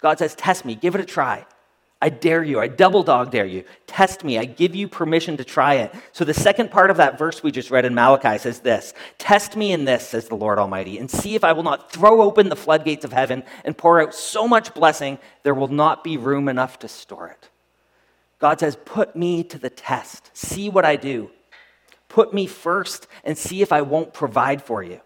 God 0.00 0.18
says, 0.18 0.34
test 0.34 0.64
me, 0.64 0.74
give 0.74 0.94
it 0.94 1.00
a 1.00 1.04
try. 1.04 1.46
I 2.02 2.08
dare 2.08 2.42
you, 2.42 2.58
I 2.58 2.68
double 2.68 3.02
dog 3.02 3.30
dare 3.30 3.44
you. 3.44 3.64
Test 3.86 4.24
me, 4.24 4.38
I 4.38 4.46
give 4.46 4.74
you 4.74 4.88
permission 4.88 5.36
to 5.36 5.44
try 5.44 5.74
it. 5.74 5.94
So 6.12 6.24
the 6.24 6.32
second 6.32 6.70
part 6.70 6.90
of 6.90 6.96
that 6.96 7.18
verse 7.18 7.42
we 7.42 7.52
just 7.52 7.70
read 7.70 7.84
in 7.84 7.94
Malachi 7.94 8.38
says 8.38 8.60
this 8.60 8.94
Test 9.18 9.54
me 9.54 9.72
in 9.72 9.84
this, 9.84 10.08
says 10.08 10.26
the 10.28 10.34
Lord 10.34 10.58
Almighty, 10.58 10.98
and 10.98 11.10
see 11.10 11.34
if 11.34 11.44
I 11.44 11.52
will 11.52 11.62
not 11.62 11.92
throw 11.92 12.22
open 12.22 12.48
the 12.48 12.56
floodgates 12.56 13.04
of 13.04 13.12
heaven 13.12 13.42
and 13.64 13.76
pour 13.76 14.00
out 14.00 14.14
so 14.14 14.48
much 14.48 14.72
blessing 14.72 15.18
there 15.42 15.54
will 15.54 15.68
not 15.68 16.02
be 16.02 16.16
room 16.16 16.48
enough 16.48 16.78
to 16.78 16.88
store 16.88 17.28
it. 17.28 17.50
God 18.38 18.58
says, 18.58 18.76
Put 18.84 19.14
me 19.14 19.44
to 19.44 19.58
the 19.58 19.70
test. 19.70 20.30
See 20.32 20.70
what 20.70 20.86
I 20.86 20.96
do. 20.96 21.30
Put 22.08 22.32
me 22.32 22.46
first 22.46 23.06
and 23.24 23.36
see 23.36 23.60
if 23.60 23.72
I 23.72 23.82
won't 23.82 24.14
provide 24.14 24.62
for 24.62 24.82
you. 24.82 25.00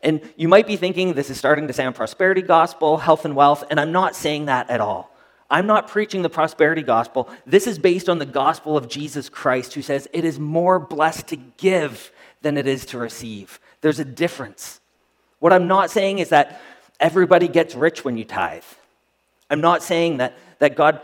And 0.00 0.20
you 0.36 0.48
might 0.48 0.66
be 0.66 0.76
thinking 0.76 1.14
this 1.14 1.30
is 1.30 1.38
starting 1.38 1.66
to 1.66 1.72
sound 1.72 1.96
prosperity 1.96 2.42
gospel, 2.42 2.98
health 2.98 3.24
and 3.24 3.34
wealth, 3.34 3.64
and 3.68 3.80
I'm 3.80 3.92
not 3.92 4.14
saying 4.14 4.46
that 4.46 4.70
at 4.70 4.80
all. 4.80 5.13
I'm 5.54 5.68
not 5.68 5.86
preaching 5.86 6.22
the 6.22 6.28
prosperity 6.28 6.82
gospel. 6.82 7.28
This 7.46 7.68
is 7.68 7.78
based 7.78 8.08
on 8.08 8.18
the 8.18 8.26
gospel 8.26 8.76
of 8.76 8.88
Jesus 8.88 9.28
Christ, 9.28 9.72
who 9.74 9.82
says 9.82 10.08
it 10.12 10.24
is 10.24 10.36
more 10.36 10.80
blessed 10.80 11.28
to 11.28 11.36
give 11.36 12.10
than 12.42 12.56
it 12.56 12.66
is 12.66 12.84
to 12.86 12.98
receive. 12.98 13.60
There's 13.80 14.00
a 14.00 14.04
difference. 14.04 14.80
What 15.38 15.52
I'm 15.52 15.68
not 15.68 15.92
saying 15.92 16.18
is 16.18 16.30
that 16.30 16.60
everybody 16.98 17.46
gets 17.46 17.76
rich 17.76 18.04
when 18.04 18.18
you 18.18 18.24
tithe. 18.24 18.64
I'm 19.48 19.60
not 19.60 19.84
saying 19.84 20.16
that, 20.16 20.36
that 20.58 20.74
God 20.74 21.00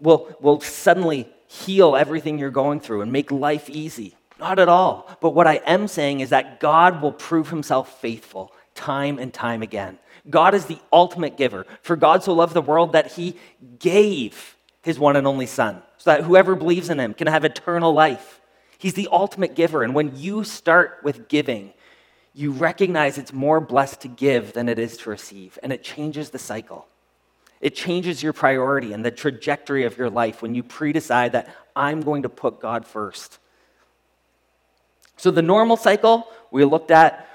will, 0.00 0.36
will 0.40 0.60
suddenly 0.60 1.28
heal 1.48 1.96
everything 1.96 2.38
you're 2.38 2.50
going 2.50 2.78
through 2.78 3.00
and 3.00 3.10
make 3.10 3.32
life 3.32 3.68
easy. 3.68 4.14
Not 4.38 4.60
at 4.60 4.68
all. 4.68 5.10
But 5.20 5.30
what 5.30 5.48
I 5.48 5.54
am 5.66 5.88
saying 5.88 6.20
is 6.20 6.30
that 6.30 6.60
God 6.60 7.02
will 7.02 7.10
prove 7.10 7.48
himself 7.48 8.00
faithful 8.00 8.52
time 8.76 9.18
and 9.18 9.34
time 9.34 9.62
again. 9.62 9.98
God 10.28 10.54
is 10.54 10.66
the 10.66 10.78
ultimate 10.92 11.36
giver. 11.36 11.66
For 11.82 11.96
God 11.96 12.22
so 12.22 12.32
loved 12.32 12.54
the 12.54 12.62
world 12.62 12.92
that 12.92 13.12
he 13.12 13.36
gave 13.78 14.56
his 14.82 14.98
one 14.98 15.16
and 15.16 15.26
only 15.26 15.46
Son, 15.46 15.82
so 15.98 16.10
that 16.10 16.24
whoever 16.24 16.54
believes 16.54 16.88
in 16.88 16.98
him 16.98 17.14
can 17.14 17.26
have 17.26 17.44
eternal 17.44 17.92
life. 17.92 18.40
He's 18.78 18.94
the 18.94 19.08
ultimate 19.10 19.54
giver. 19.54 19.82
And 19.82 19.94
when 19.94 20.16
you 20.16 20.44
start 20.44 21.00
with 21.02 21.28
giving, 21.28 21.72
you 22.34 22.52
recognize 22.52 23.18
it's 23.18 23.32
more 23.32 23.60
blessed 23.60 24.02
to 24.02 24.08
give 24.08 24.52
than 24.52 24.68
it 24.68 24.78
is 24.78 24.96
to 24.98 25.10
receive, 25.10 25.58
and 25.62 25.72
it 25.72 25.82
changes 25.82 26.30
the 26.30 26.38
cycle. 26.38 26.86
It 27.60 27.74
changes 27.74 28.22
your 28.22 28.32
priority 28.32 28.92
and 28.92 29.04
the 29.04 29.10
trajectory 29.10 29.84
of 29.84 29.98
your 29.98 30.08
life 30.08 30.42
when 30.42 30.54
you 30.54 30.62
pre 30.62 30.92
decide 30.92 31.32
that 31.32 31.52
I'm 31.74 32.00
going 32.00 32.22
to 32.22 32.28
put 32.28 32.60
God 32.60 32.86
first. 32.86 33.38
So, 35.16 35.32
the 35.32 35.42
normal 35.42 35.76
cycle 35.76 36.28
we 36.52 36.64
looked 36.64 36.92
at 36.92 37.28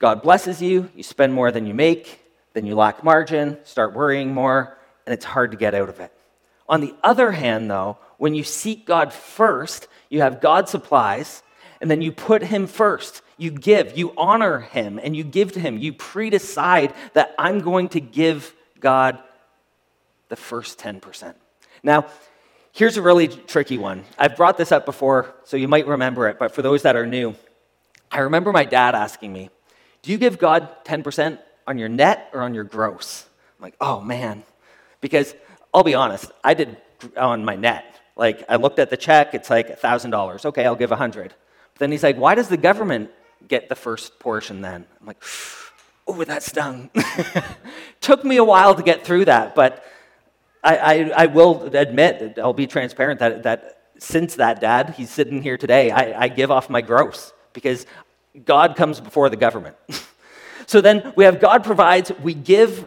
God 0.00 0.22
blesses 0.22 0.60
you, 0.60 0.90
you 0.96 1.02
spend 1.02 1.32
more 1.32 1.52
than 1.52 1.66
you 1.66 1.74
make, 1.74 2.19
then 2.52 2.66
you 2.66 2.74
lack 2.74 3.04
margin, 3.04 3.58
start 3.64 3.94
worrying 3.94 4.34
more, 4.34 4.76
and 5.06 5.14
it's 5.14 5.24
hard 5.24 5.52
to 5.52 5.56
get 5.56 5.74
out 5.74 5.88
of 5.88 6.00
it. 6.00 6.12
On 6.68 6.80
the 6.80 6.94
other 7.02 7.32
hand, 7.32 7.70
though, 7.70 7.98
when 8.18 8.34
you 8.34 8.44
seek 8.44 8.86
God 8.86 9.12
first, 9.12 9.88
you 10.08 10.20
have 10.20 10.40
God 10.40 10.68
supplies, 10.68 11.42
and 11.80 11.90
then 11.90 12.02
you 12.02 12.12
put 12.12 12.42
Him 12.42 12.66
first. 12.66 13.22
You 13.36 13.50
give, 13.50 13.96
you 13.96 14.12
honor 14.16 14.60
Him, 14.60 15.00
and 15.02 15.16
you 15.16 15.24
give 15.24 15.52
to 15.52 15.60
Him. 15.60 15.78
You 15.78 15.92
pre 15.92 16.30
decide 16.30 16.94
that 17.14 17.34
I'm 17.38 17.60
going 17.60 17.88
to 17.90 18.00
give 18.00 18.54
God 18.78 19.18
the 20.28 20.36
first 20.36 20.78
10%. 20.78 21.34
Now, 21.82 22.06
here's 22.72 22.96
a 22.96 23.02
really 23.02 23.28
tricky 23.28 23.78
one. 23.78 24.04
I've 24.18 24.36
brought 24.36 24.58
this 24.58 24.72
up 24.72 24.84
before, 24.84 25.34
so 25.44 25.56
you 25.56 25.68
might 25.68 25.86
remember 25.86 26.28
it, 26.28 26.38
but 26.38 26.54
for 26.54 26.62
those 26.62 26.82
that 26.82 26.96
are 26.96 27.06
new, 27.06 27.34
I 28.10 28.20
remember 28.20 28.52
my 28.52 28.64
dad 28.64 28.94
asking 28.94 29.32
me, 29.32 29.50
Do 30.02 30.12
you 30.12 30.18
give 30.18 30.38
God 30.38 30.68
10% 30.84 31.38
on 31.66 31.78
your 31.78 31.88
net 31.88 32.30
or 32.32 32.42
on 32.42 32.54
your 32.54 32.64
gross? 32.64 33.26
I'm 33.58 33.62
like, 33.62 33.76
Oh 33.80 34.00
man. 34.00 34.44
Because 35.00 35.34
I'll 35.72 35.84
be 35.84 35.94
honest, 35.94 36.30
I 36.44 36.54
did 36.54 36.76
on 37.16 37.44
my 37.44 37.56
net. 37.56 38.00
Like, 38.16 38.44
I 38.48 38.56
looked 38.56 38.78
at 38.78 38.90
the 38.90 38.96
check, 38.96 39.34
it's 39.34 39.48
like 39.48 39.80
$1,000. 39.80 40.44
Okay, 40.44 40.66
I'll 40.66 40.76
give 40.76 40.90
100 40.90 41.28
But 41.28 41.78
then 41.78 41.90
he's 41.90 42.02
like, 42.02 42.16
Why 42.16 42.34
does 42.34 42.48
the 42.48 42.56
government 42.56 43.10
get 43.48 43.68
the 43.68 43.74
first 43.74 44.18
portion 44.18 44.60
then? 44.60 44.86
I'm 45.00 45.06
like, 45.06 45.22
Oh, 46.06 46.24
that 46.24 46.42
stung. 46.42 46.90
Took 48.00 48.24
me 48.24 48.36
a 48.36 48.44
while 48.44 48.74
to 48.74 48.82
get 48.82 49.04
through 49.04 49.26
that, 49.26 49.54
but 49.54 49.84
I, 50.62 50.76
I, 50.76 50.94
I, 51.16 51.26
will 51.26 51.74
admit, 51.74 52.38
I'll 52.38 52.52
be 52.52 52.66
transparent, 52.66 53.20
that, 53.20 53.44
that 53.44 53.82
since 53.98 54.34
that, 54.36 54.60
Dad, 54.60 54.94
he's 54.96 55.10
sitting 55.10 55.42
here 55.42 55.56
today, 55.56 55.90
I, 55.90 56.24
I 56.24 56.28
give 56.28 56.50
off 56.50 56.68
my 56.68 56.80
gross 56.80 57.32
because 57.52 57.86
God 58.44 58.76
comes 58.76 59.00
before 59.00 59.28
the 59.28 59.36
government. 59.36 59.76
so 60.70 60.80
then 60.80 61.12
we 61.16 61.24
have 61.24 61.40
God 61.40 61.64
provides, 61.64 62.12
we 62.22 62.32
give, 62.32 62.86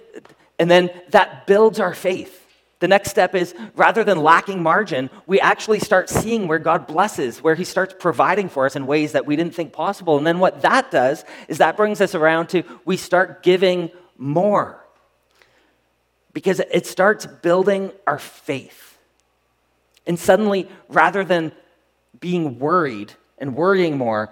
and 0.58 0.72
then 0.72 0.90
that 1.10 1.46
builds 1.46 1.82
our 1.82 1.94
faith. 1.94 2.48
The 2.80 2.88
next 2.88 3.10
step 3.10 3.36
is 3.36 3.54
rather 3.76 4.06
than 4.06 4.24
lacking 4.24 4.64
margin, 4.64 5.10
we 5.28 5.42
actually 5.42 5.80
start 5.80 6.10
seeing 6.10 6.48
where 6.48 6.60
God 6.60 6.88
blesses, 6.88 7.44
where 7.44 7.56
He 7.56 7.66
starts 7.66 7.94
providing 8.00 8.48
for 8.48 8.66
us 8.66 8.78
in 8.78 8.88
ways 8.88 9.12
that 9.12 9.26
we 9.26 9.36
didn't 9.36 9.54
think 9.54 9.74
possible. 9.74 10.18
And 10.18 10.26
then 10.26 10.40
what 10.40 10.62
that 10.62 10.92
does 10.92 11.26
is 11.50 11.58
that 11.58 11.76
brings 11.76 12.00
us 12.00 12.16
around 12.16 12.48
to 12.52 12.64
we 12.86 12.96
start 12.96 13.44
giving 13.44 13.92
more 14.18 14.82
because 16.32 16.62
it 16.62 16.86
starts 16.86 17.26
building 17.26 17.92
our 18.08 18.18
faith. 18.18 18.98
And 20.08 20.18
suddenly, 20.18 20.70
rather 20.88 21.26
than 21.26 21.52
being 22.22 22.60
worried 22.60 23.12
and 23.40 23.58
worrying 23.58 23.98
more, 23.98 24.32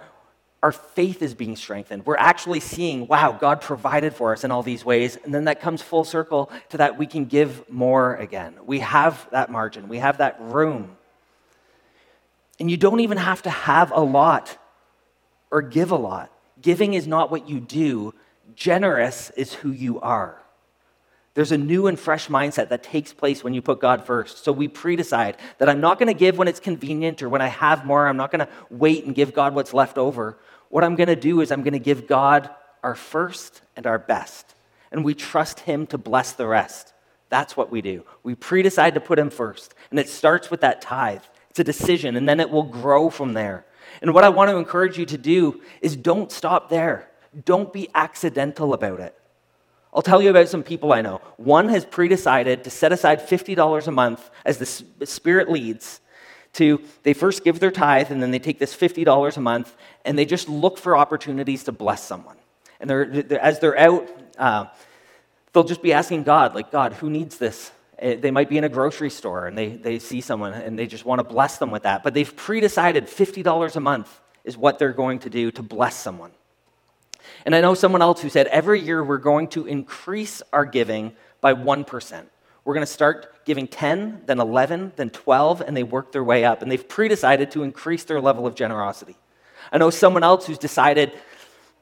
our 0.64 0.72
faith 0.72 1.22
is 1.22 1.34
being 1.34 1.56
strengthened. 1.56 2.06
We're 2.06 2.18
actually 2.18 2.60
seeing, 2.60 3.08
wow, 3.08 3.32
God 3.32 3.62
provided 3.62 4.14
for 4.14 4.32
us 4.32 4.44
in 4.44 4.52
all 4.52 4.62
these 4.62 4.86
ways. 4.86 5.18
And 5.24 5.34
then 5.34 5.46
that 5.46 5.60
comes 5.60 5.82
full 5.82 6.04
circle 6.04 6.52
to 6.70 6.78
that 6.78 6.98
we 7.00 7.08
can 7.08 7.26
give 7.26 7.68
more 7.70 8.16
again. 8.16 8.56
We 8.66 8.80
have 8.80 9.28
that 9.32 9.52
margin, 9.52 9.88
we 9.88 9.98
have 9.98 10.20
that 10.20 10.38
room. 10.40 10.98
And 12.60 12.70
you 12.70 12.78
don't 12.78 13.00
even 13.00 13.18
have 13.18 13.42
to 13.44 13.50
have 13.50 13.92
a 13.92 14.02
lot 14.02 14.58
or 15.50 15.64
give 15.64 15.90
a 15.90 15.96
lot. 15.96 16.32
Giving 16.62 16.94
is 16.94 17.08
not 17.08 17.32
what 17.32 17.50
you 17.50 17.60
do, 17.60 18.14
generous 18.56 19.32
is 19.32 19.54
who 19.54 19.72
you 19.72 20.00
are. 20.00 20.41
There's 21.34 21.54
a 21.54 21.58
new 21.58 21.88
and 21.88 21.98
fresh 21.98 22.28
mindset 22.28 22.70
that 22.70 22.84
takes 22.84 23.14
place 23.14 23.44
when 23.44 23.54
you 23.54 23.62
put 23.62 23.80
God 23.80 24.06
first. 24.06 24.44
So 24.44 24.52
we 24.52 24.68
pre 24.68 24.96
decide 24.96 25.38
that 25.60 25.70
I'm 25.70 25.80
not 25.80 25.98
going 25.98 26.08
to 26.08 26.14
give 26.14 26.38
when 26.38 26.50
it's 26.50 26.60
convenient 26.60 27.24
or 27.24 27.30
when 27.30 27.42
I 27.42 27.48
have 27.48 27.86
more. 27.86 28.08
I'm 28.08 28.18
not 28.18 28.32
going 28.32 28.46
to 28.46 28.50
wait 28.70 29.06
and 29.06 29.16
give 29.16 29.34
God 29.34 29.56
what's 29.56 29.74
left 29.74 29.98
over. 29.98 30.38
What 30.70 30.84
I'm 30.84 30.96
going 30.96 31.08
to 31.08 31.16
do 31.16 31.40
is 31.42 31.52
I'm 31.52 31.64
going 31.64 31.74
to 31.74 31.80
give 31.80 32.08
God 32.08 32.50
our 32.84 32.96
first 32.96 33.62
and 33.78 33.88
our 33.88 34.00
best. 34.00 34.56
And 34.92 35.06
we 35.06 35.14
trust 35.14 35.62
Him 35.62 35.88
to 35.88 35.98
bless 35.98 36.34
the 36.34 36.48
rest. 36.48 36.94
That's 37.30 37.56
what 37.56 37.72
we 37.72 37.82
do. 37.82 38.04
We 38.24 38.36
pre 38.36 38.62
decide 38.62 38.96
to 38.96 39.00
put 39.00 39.18
Him 39.18 39.30
first. 39.30 39.74
And 39.90 40.00
it 40.00 40.10
starts 40.10 40.52
with 40.52 40.62
that 40.62 40.82
tithe. 40.82 41.24
It's 41.50 41.60
a 41.60 41.64
decision, 41.66 42.16
and 42.16 42.28
then 42.28 42.40
it 42.40 42.50
will 42.50 42.64
grow 42.64 43.10
from 43.10 43.34
there. 43.34 43.66
And 44.02 44.14
what 44.14 44.24
I 44.24 44.30
want 44.30 44.50
to 44.50 44.58
encourage 44.58 44.98
you 44.98 45.06
to 45.08 45.18
do 45.18 45.62
is 45.82 45.96
don't 45.96 46.32
stop 46.32 46.70
there. 46.70 47.10
Don't 47.46 47.72
be 47.72 47.90
accidental 47.94 48.74
about 48.74 49.00
it. 49.00 49.18
I'll 49.94 50.02
tell 50.02 50.22
you 50.22 50.30
about 50.30 50.48
some 50.48 50.64
people 50.64 50.94
I 50.94 51.02
know. 51.02 51.20
One 51.38 51.68
has 51.70 51.86
pre 51.86 52.08
decided 52.08 52.64
to 52.64 52.70
set 52.70 52.92
aside 52.92 53.28
$50 53.28 53.88
a 53.88 53.92
month 53.92 54.30
as 54.46 54.58
the 54.58 55.06
Spirit 55.06 55.50
leads 55.50 56.00
to, 56.54 56.82
they 57.04 57.14
first 57.14 57.44
give 57.44 57.60
their 57.60 57.72
tithe 57.72 58.12
and 58.12 58.22
then 58.22 58.32
they 58.32 58.40
take 58.40 58.60
this 58.60 58.76
$50 58.76 59.38
a 59.38 59.42
month 59.42 59.76
and 60.06 60.18
they 60.18 60.26
just 60.26 60.50
look 60.50 60.78
for 60.78 60.98
opportunities 60.98 61.64
to 61.66 61.72
bless 61.72 62.04
someone. 62.04 62.38
And 62.80 62.90
they're, 62.90 63.06
they're 63.06 63.40
as 63.40 63.60
they're 63.60 63.78
out, 63.78 64.10
uh, 64.38 64.66
they'll 65.54 65.64
just 65.64 65.82
be 65.82 65.94
asking 65.94 66.24
God, 66.24 66.56
like, 66.56 66.72
God, 66.72 66.94
who 66.94 67.10
needs 67.10 67.38
this? 67.38 67.72
Eh, 68.00 68.16
they 68.16 68.32
might 68.32 68.50
be 68.50 68.58
in 68.58 68.64
a 68.64 68.70
grocery 68.70 69.10
store 69.10 69.48
and 69.48 69.58
they, 69.58 69.70
they 69.70 70.00
see 70.00 70.22
someone 70.22 70.54
and 70.54 70.78
they 70.78 70.88
just 70.88 71.06
want 71.06 71.20
to 71.20 71.24
bless 71.24 71.58
them 71.58 71.70
with 71.72 71.84
that. 71.84 72.04
But 72.04 72.14
they've 72.14 72.36
pre 72.36 72.60
decided 72.60 73.08
$50 73.08 73.76
a 73.76 73.80
month 73.80 74.20
is 74.44 74.58
what 74.58 74.80
they're 74.80 74.94
going 74.94 75.20
to 75.20 75.30
do 75.30 75.52
to 75.52 75.62
bless 75.62 75.96
someone. 75.96 76.32
And 77.46 77.56
I 77.56 77.62
know 77.62 77.74
someone 77.74 78.02
else 78.02 78.22
who 78.22 78.30
said 78.30 78.48
every 78.48 78.80
year 78.80 79.04
we're 79.04 79.18
going 79.18 79.48
to 79.50 79.66
increase 79.66 80.42
our 80.54 80.66
giving 80.66 81.14
by 81.40 81.54
1%. 81.54 82.26
We're 82.64 82.74
going 82.74 82.86
to 82.86 82.92
start 82.92 83.44
giving 83.46 83.68
10, 83.68 84.24
then 84.26 84.40
11, 84.40 84.94
then 84.96 85.10
12, 85.10 85.62
and 85.62 85.76
they 85.76 85.84
work 85.84 86.12
their 86.12 86.24
way 86.24 86.46
up. 86.46 86.62
And 86.62 86.72
they've 86.72 86.88
pre 86.88 87.08
decided 87.08 87.52
to 87.52 87.64
increase 87.64 88.04
their 88.04 88.22
level 88.22 88.46
of 88.46 88.56
generosity. 88.56 89.16
I 89.72 89.78
know 89.78 89.90
someone 89.90 90.24
else 90.24 90.46
who's 90.46 90.60
decided, 90.60 91.12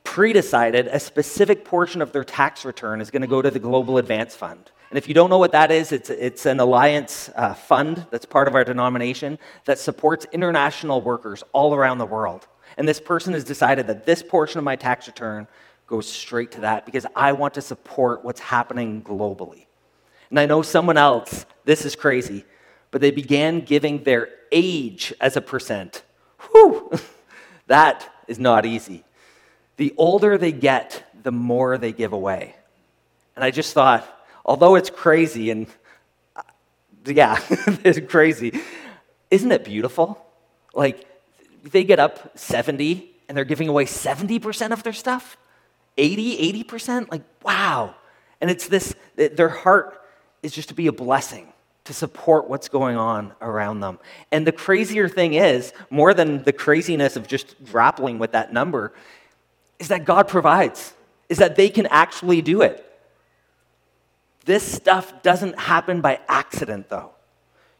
pre 0.04 0.32
decided, 0.32 0.88
a 0.88 1.00
specific 1.00 1.66
portion 1.66 2.02
of 2.02 2.12
their 2.14 2.24
tax 2.24 2.64
return 2.64 3.02
is 3.02 3.12
going 3.12 3.22
to 3.22 3.28
go 3.28 3.42
to 3.42 3.52
the 3.52 3.60
Global 3.60 3.98
Advance 3.98 4.36
Fund. 4.36 4.72
And 4.90 4.98
if 4.98 5.08
you 5.08 5.14
don't 5.14 5.30
know 5.30 5.38
what 5.38 5.52
that 5.52 5.70
is, 5.70 5.92
it's, 5.92 6.10
it's 6.10 6.46
an 6.46 6.60
alliance 6.60 7.30
uh, 7.36 7.54
fund 7.54 8.08
that's 8.10 8.26
part 8.26 8.48
of 8.48 8.56
our 8.56 8.64
denomination 8.64 9.38
that 9.66 9.78
supports 9.78 10.26
international 10.32 11.02
workers 11.02 11.44
all 11.54 11.76
around 11.76 12.00
the 12.00 12.08
world. 12.08 12.48
And 12.80 12.88
this 12.88 13.02
person 13.02 13.34
has 13.34 13.44
decided 13.44 13.88
that 13.88 14.06
this 14.06 14.24
portion 14.24 14.58
of 14.58 14.64
my 14.64 14.78
tax 14.78 15.06
return 15.06 15.48
goes 15.86 16.08
straight 16.08 16.54
to 16.54 16.62
that 16.62 16.86
because 16.86 17.06
I 17.14 17.34
want 17.34 17.56
to 17.56 17.62
support 17.62 18.24
what's 18.24 18.40
happening 18.40 19.02
globally. 19.02 19.66
And 20.30 20.40
I 20.40 20.46
know 20.46 20.62
someone 20.62 20.96
else, 20.96 21.46
this 21.66 21.84
is 21.84 21.98
crazy, 21.98 22.46
but 22.92 23.02
they 23.02 23.12
began 23.12 23.60
giving 23.60 24.04
their 24.04 24.30
age 24.54 25.14
as 25.20 25.36
a 25.36 25.42
percent. 25.42 26.04
Whew, 26.52 26.90
that 27.68 28.10
is 28.30 28.40
not 28.40 28.66
easy. 28.66 29.04
The 29.76 29.94
older 29.98 30.38
they 30.38 30.54
get, 30.54 31.04
the 31.22 31.34
more 31.34 31.78
they 31.78 31.92
give 31.92 32.14
away. 32.14 32.56
And 33.36 33.44
I 33.44 33.52
just 33.52 33.74
thought, 33.74 34.08
although 34.46 34.76
it's 34.76 34.90
crazy 34.90 35.52
and 35.52 35.68
uh, 36.34 36.44
yeah, 37.06 37.40
it's 37.84 38.10
crazy, 38.10 38.58
isn't 39.30 39.52
it 39.52 39.66
beautiful? 39.66 40.26
Like, 40.74 41.06
they 41.64 41.84
get 41.84 42.00
up 42.00 42.38
70 42.38 43.10
and 43.28 43.38
they're 43.38 43.46
giving 43.46 43.68
away 43.68 43.86
70% 43.86 44.72
of 44.72 44.84
their 44.84 44.94
stuff 44.94 45.38
80 45.98 46.64
80% 46.64 47.12
like 47.12 47.24
wow 47.44 47.96
and 48.42 48.50
it's 48.50 48.68
this 48.68 48.96
their 49.16 49.50
heart 49.50 50.02
is 50.42 50.54
just 50.54 50.70
to 50.70 50.76
be 50.76 50.88
a 50.88 50.92
blessing 50.92 51.52
to 51.90 51.94
support 51.96 52.48
what's 52.48 52.70
going 52.70 52.98
on 52.98 53.34
around 53.42 53.80
them. 53.80 53.98
And 54.32 54.46
the 54.46 54.52
crazier 54.52 55.10
thing 55.10 55.34
is, 55.34 55.74
more 55.90 56.14
than 56.14 56.44
the 56.44 56.54
craziness 56.54 57.16
of 57.16 57.28
just 57.28 57.56
grappling 57.66 58.20
with 58.20 58.34
that 58.34 58.54
number, 58.54 58.94
is 59.80 59.88
that 59.88 60.06
God 60.06 60.28
provides, 60.28 60.94
is 61.30 61.40
that 61.40 61.56
they 61.56 61.68
can 61.68 61.88
actually 61.88 62.44
do 62.44 62.62
it. 62.62 62.86
This 64.46 64.62
stuff 64.64 65.24
doesn't 65.24 65.58
happen 65.58 66.00
by 66.00 66.20
accident, 66.28 66.90
though. 66.90 67.10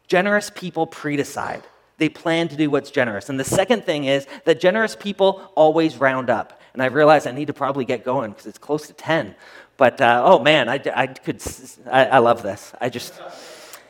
Generous 0.08 0.50
people 0.52 0.88
pre-decide. 0.88 1.62
They 2.00 2.08
plan 2.08 2.48
to 2.48 2.56
do 2.56 2.70
what's 2.70 2.90
generous. 2.90 3.28
And 3.28 3.38
the 3.38 3.44
second 3.44 3.84
thing 3.84 4.06
is 4.06 4.26
that 4.46 4.58
generous 4.58 4.96
people 4.96 5.52
always 5.54 5.98
round 5.98 6.30
up. 6.30 6.58
And 6.72 6.82
I 6.82 6.86
realize 6.86 7.26
I 7.26 7.32
need 7.32 7.48
to 7.48 7.52
probably 7.52 7.84
get 7.84 8.04
going 8.04 8.30
because 8.30 8.46
it's 8.46 8.56
close 8.56 8.86
to 8.86 8.94
10. 8.94 9.34
But 9.76 10.00
uh, 10.00 10.22
oh 10.24 10.38
man, 10.38 10.70
I, 10.70 10.80
I 10.94 11.06
could, 11.08 11.42
I, 11.90 12.06
I 12.06 12.18
love 12.18 12.42
this. 12.42 12.72
I 12.80 12.88
just, 12.88 13.20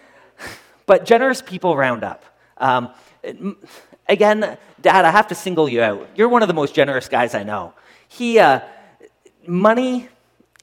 but 0.87 1.07
generous 1.07 1.41
people 1.41 1.77
round 1.77 2.03
up. 2.03 2.25
Um, 2.59 2.91
again, 4.09 4.59
Dad, 4.81 5.05
I 5.05 5.11
have 5.13 5.29
to 5.29 5.37
single 5.37 5.69
you 5.69 5.81
out. 5.81 6.09
You're 6.17 6.29
one 6.29 6.43
of 6.43 6.49
the 6.49 6.55
most 6.55 6.75
generous 6.75 7.09
guys 7.09 7.37
I 7.37 7.45
know. 7.45 7.75
He, 8.09 8.41
uh, 8.41 8.59
money, 9.47 10.09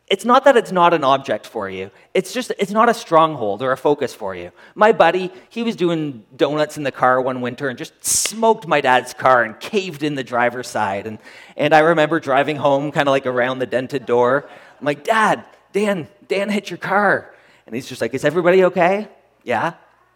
it's 0.08 0.24
not 0.24 0.46
that 0.46 0.56
it's 0.56 0.72
not 0.72 0.94
an 0.94 1.04
object 1.04 1.46
for 1.46 1.70
you. 1.70 1.92
It's 2.14 2.32
just, 2.34 2.54
it's 2.58 2.72
not 2.72 2.88
a 2.88 2.94
stronghold 2.94 3.62
or 3.62 3.74
a 3.74 3.78
focus 3.78 4.14
for 4.14 4.34
you. 4.34 4.52
My 4.74 4.94
buddy, 4.94 5.32
he 5.50 5.64
was 5.64 5.76
doing 5.76 6.24
donuts 6.36 6.78
in 6.78 6.84
the 6.84 6.94
car 6.94 7.20
one 7.22 7.42
winter 7.42 7.68
and 7.68 7.78
just 7.78 8.06
smoked 8.06 8.68
my 8.68 8.80
dad's 8.80 9.14
car 9.14 9.44
and 9.44 9.60
caved 9.60 10.04
in 10.04 10.16
the 10.16 10.24
driver's 10.24 10.68
side. 10.68 11.08
And, 11.08 11.20
and 11.58 11.74
I 11.76 11.80
remember 11.80 12.22
driving 12.22 12.56
home 12.56 12.94
kind 12.94 13.10
of 13.10 13.12
like 13.12 13.26
around 13.26 13.60
the 13.60 13.66
dented 13.66 14.06
door. 14.06 14.48
I'm 14.80 14.86
like, 14.86 15.04
Dad, 15.04 15.44
Dan, 15.74 16.08
Dan 16.30 16.50
hit 16.50 16.70
your 16.70 16.78
car. 16.78 17.34
And 17.66 17.76
he's 17.76 17.88
just 17.88 18.00
like, 18.00 18.14
Is 18.14 18.24
everybody 18.24 18.64
okay? 18.66 19.10
Yeah. 19.44 19.74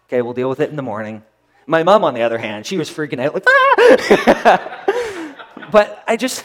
Okay, 0.08 0.21
we'll 0.21 0.34
deal 0.34 0.49
with 0.49 0.62
it 0.62 0.69
in 0.69 0.77
the 0.77 0.82
morning. 0.82 1.21
My 1.67 1.84
mom, 1.84 2.06
on 2.06 2.13
the 2.13 2.21
other 2.21 2.38
hand, 2.38 2.65
she 2.65 2.77
was 2.77 2.89
freaking 2.89 3.19
out, 3.19 3.34
like, 3.34 3.43
ah! 3.47 5.36
but 5.71 6.04
I 6.08 6.15
just, 6.17 6.43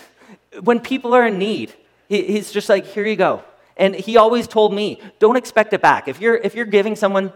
when 0.63 0.81
people 0.81 1.15
are 1.15 1.27
in 1.27 1.39
need, 1.39 1.73
he, 2.09 2.23
he's 2.25 2.51
just 2.53 2.69
like, 2.69 2.87
here 2.87 3.07
you 3.07 3.17
go. 3.17 3.43
And 3.77 3.95
he 3.95 4.17
always 4.17 4.49
told 4.49 4.73
me, 4.73 5.01
don't 5.19 5.37
expect 5.37 5.73
it 5.73 5.83
back. 5.83 6.09
If 6.09 6.21
you're, 6.21 6.37
if 6.37 6.55
you're 6.55 6.65
giving 6.65 6.97
someone 6.97 7.33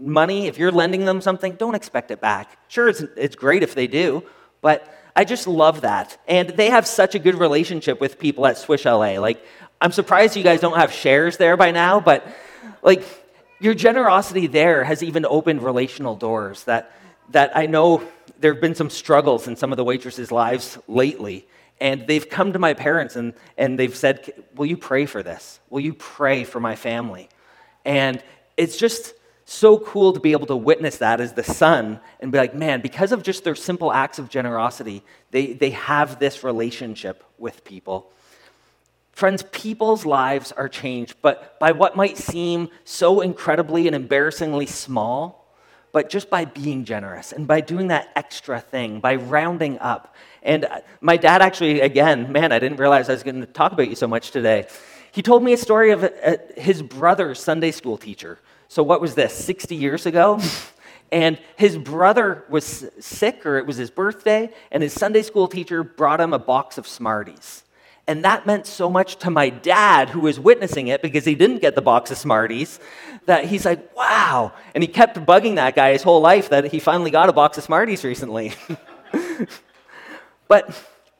money, 0.00 0.46
if 0.46 0.58
you're 0.58 0.70
lending 0.70 1.04
them 1.04 1.20
something, 1.20 1.54
don't 1.54 1.74
expect 1.74 2.10
it 2.10 2.20
back. 2.20 2.58
Sure, 2.68 2.88
it's, 2.88 3.00
it's 3.16 3.34
great 3.34 3.62
if 3.62 3.74
they 3.74 3.86
do, 3.86 4.22
but 4.60 4.86
I 5.16 5.24
just 5.24 5.46
love 5.46 5.80
that. 5.80 6.16
And 6.28 6.50
they 6.50 6.70
have 6.70 6.86
such 6.86 7.14
a 7.14 7.18
good 7.18 7.34
relationship 7.34 8.00
with 8.00 8.18
people 8.18 8.46
at 8.46 8.58
Swish 8.58 8.84
LA. 8.84 9.18
Like, 9.18 9.44
I'm 9.80 9.92
surprised 9.92 10.36
you 10.36 10.44
guys 10.44 10.60
don't 10.60 10.76
have 10.76 10.92
shares 10.92 11.36
there 11.36 11.56
by 11.56 11.72
now, 11.72 12.00
but 12.00 12.26
like, 12.82 13.02
your 13.60 13.74
generosity 13.74 14.46
there 14.46 14.84
has 14.84 15.02
even 15.02 15.24
opened 15.24 15.62
relational 15.62 16.16
doors 16.16 16.64
that, 16.64 16.92
that 17.30 17.56
I 17.56 17.66
know 17.66 18.02
there 18.38 18.52
have 18.52 18.60
been 18.60 18.74
some 18.74 18.90
struggles 18.90 19.48
in 19.48 19.56
some 19.56 19.72
of 19.72 19.76
the 19.76 19.84
waitresses' 19.84 20.30
lives 20.30 20.78
lately. 20.86 21.46
And 21.80 22.06
they've 22.06 22.28
come 22.28 22.52
to 22.52 22.58
my 22.58 22.74
parents 22.74 23.16
and, 23.16 23.34
and 23.58 23.78
they've 23.78 23.94
said, 23.94 24.32
Will 24.54 24.66
you 24.66 24.76
pray 24.76 25.06
for 25.06 25.22
this? 25.22 25.60
Will 25.70 25.80
you 25.80 25.94
pray 25.94 26.44
for 26.44 26.60
my 26.60 26.76
family? 26.76 27.28
And 27.84 28.22
it's 28.56 28.76
just 28.76 29.14
so 29.44 29.78
cool 29.78 30.12
to 30.12 30.20
be 30.20 30.32
able 30.32 30.46
to 30.46 30.56
witness 30.56 30.98
that 30.98 31.20
as 31.20 31.34
the 31.34 31.44
son 31.44 32.00
and 32.20 32.32
be 32.32 32.38
like, 32.38 32.54
man, 32.54 32.80
because 32.80 33.12
of 33.12 33.22
just 33.22 33.44
their 33.44 33.54
simple 33.54 33.92
acts 33.92 34.18
of 34.18 34.30
generosity, 34.30 35.02
they, 35.32 35.52
they 35.52 35.70
have 35.70 36.18
this 36.18 36.42
relationship 36.42 37.22
with 37.38 37.64
people. 37.64 38.10
Friends, 39.12 39.44
people's 39.52 40.06
lives 40.06 40.50
are 40.52 40.68
changed, 40.68 41.14
but 41.22 41.58
by 41.60 41.72
what 41.72 41.94
might 41.94 42.16
seem 42.16 42.68
so 42.84 43.20
incredibly 43.20 43.86
and 43.86 43.94
embarrassingly 43.94 44.66
small, 44.66 45.54
but 45.92 46.10
just 46.10 46.30
by 46.30 46.44
being 46.44 46.84
generous 46.84 47.30
and 47.30 47.46
by 47.46 47.60
doing 47.60 47.88
that 47.88 48.10
extra 48.16 48.58
thing, 48.60 48.98
by 48.98 49.14
rounding 49.14 49.78
up. 49.78 50.16
And 50.44 50.66
my 51.00 51.16
dad 51.16 51.40
actually, 51.40 51.80
again, 51.80 52.30
man, 52.30 52.52
I 52.52 52.58
didn't 52.58 52.78
realize 52.78 53.08
I 53.08 53.12
was 53.12 53.22
going 53.22 53.40
to 53.40 53.46
talk 53.46 53.72
about 53.72 53.88
you 53.88 53.96
so 53.96 54.06
much 54.06 54.30
today. 54.30 54.66
He 55.10 55.22
told 55.22 55.42
me 55.42 55.52
a 55.52 55.56
story 55.56 55.90
of 55.90 56.04
uh, 56.04 56.36
his 56.56 56.82
brother's 56.82 57.42
Sunday 57.42 57.70
school 57.70 57.96
teacher. 57.96 58.38
So, 58.68 58.82
what 58.82 59.00
was 59.00 59.14
this, 59.14 59.32
60 59.32 59.74
years 59.74 60.06
ago? 60.06 60.40
And 61.12 61.38
his 61.56 61.78
brother 61.78 62.44
was 62.48 62.86
sick, 62.98 63.46
or 63.46 63.58
it 63.58 63.66
was 63.66 63.76
his 63.76 63.90
birthday, 63.90 64.50
and 64.72 64.82
his 64.82 64.92
Sunday 64.92 65.22
school 65.22 65.46
teacher 65.46 65.84
brought 65.84 66.20
him 66.20 66.32
a 66.32 66.38
box 66.38 66.76
of 66.76 66.88
Smarties. 66.88 67.62
And 68.06 68.24
that 68.24 68.46
meant 68.46 68.66
so 68.66 68.90
much 68.90 69.16
to 69.16 69.30
my 69.30 69.48
dad, 69.48 70.10
who 70.10 70.20
was 70.20 70.40
witnessing 70.40 70.88
it 70.88 71.00
because 71.00 71.24
he 71.24 71.34
didn't 71.34 71.60
get 71.60 71.74
the 71.74 71.82
box 71.82 72.10
of 72.10 72.18
Smarties, 72.18 72.80
that 73.26 73.46
he's 73.46 73.64
like, 73.64 73.94
wow. 73.96 74.52
And 74.74 74.82
he 74.82 74.88
kept 74.88 75.16
bugging 75.24 75.54
that 75.54 75.74
guy 75.74 75.92
his 75.92 76.02
whole 76.02 76.20
life 76.20 76.50
that 76.50 76.64
he 76.66 76.80
finally 76.80 77.10
got 77.10 77.28
a 77.28 77.32
box 77.32 77.56
of 77.56 77.64
Smarties 77.64 78.04
recently. 78.04 78.52
but 80.48 80.70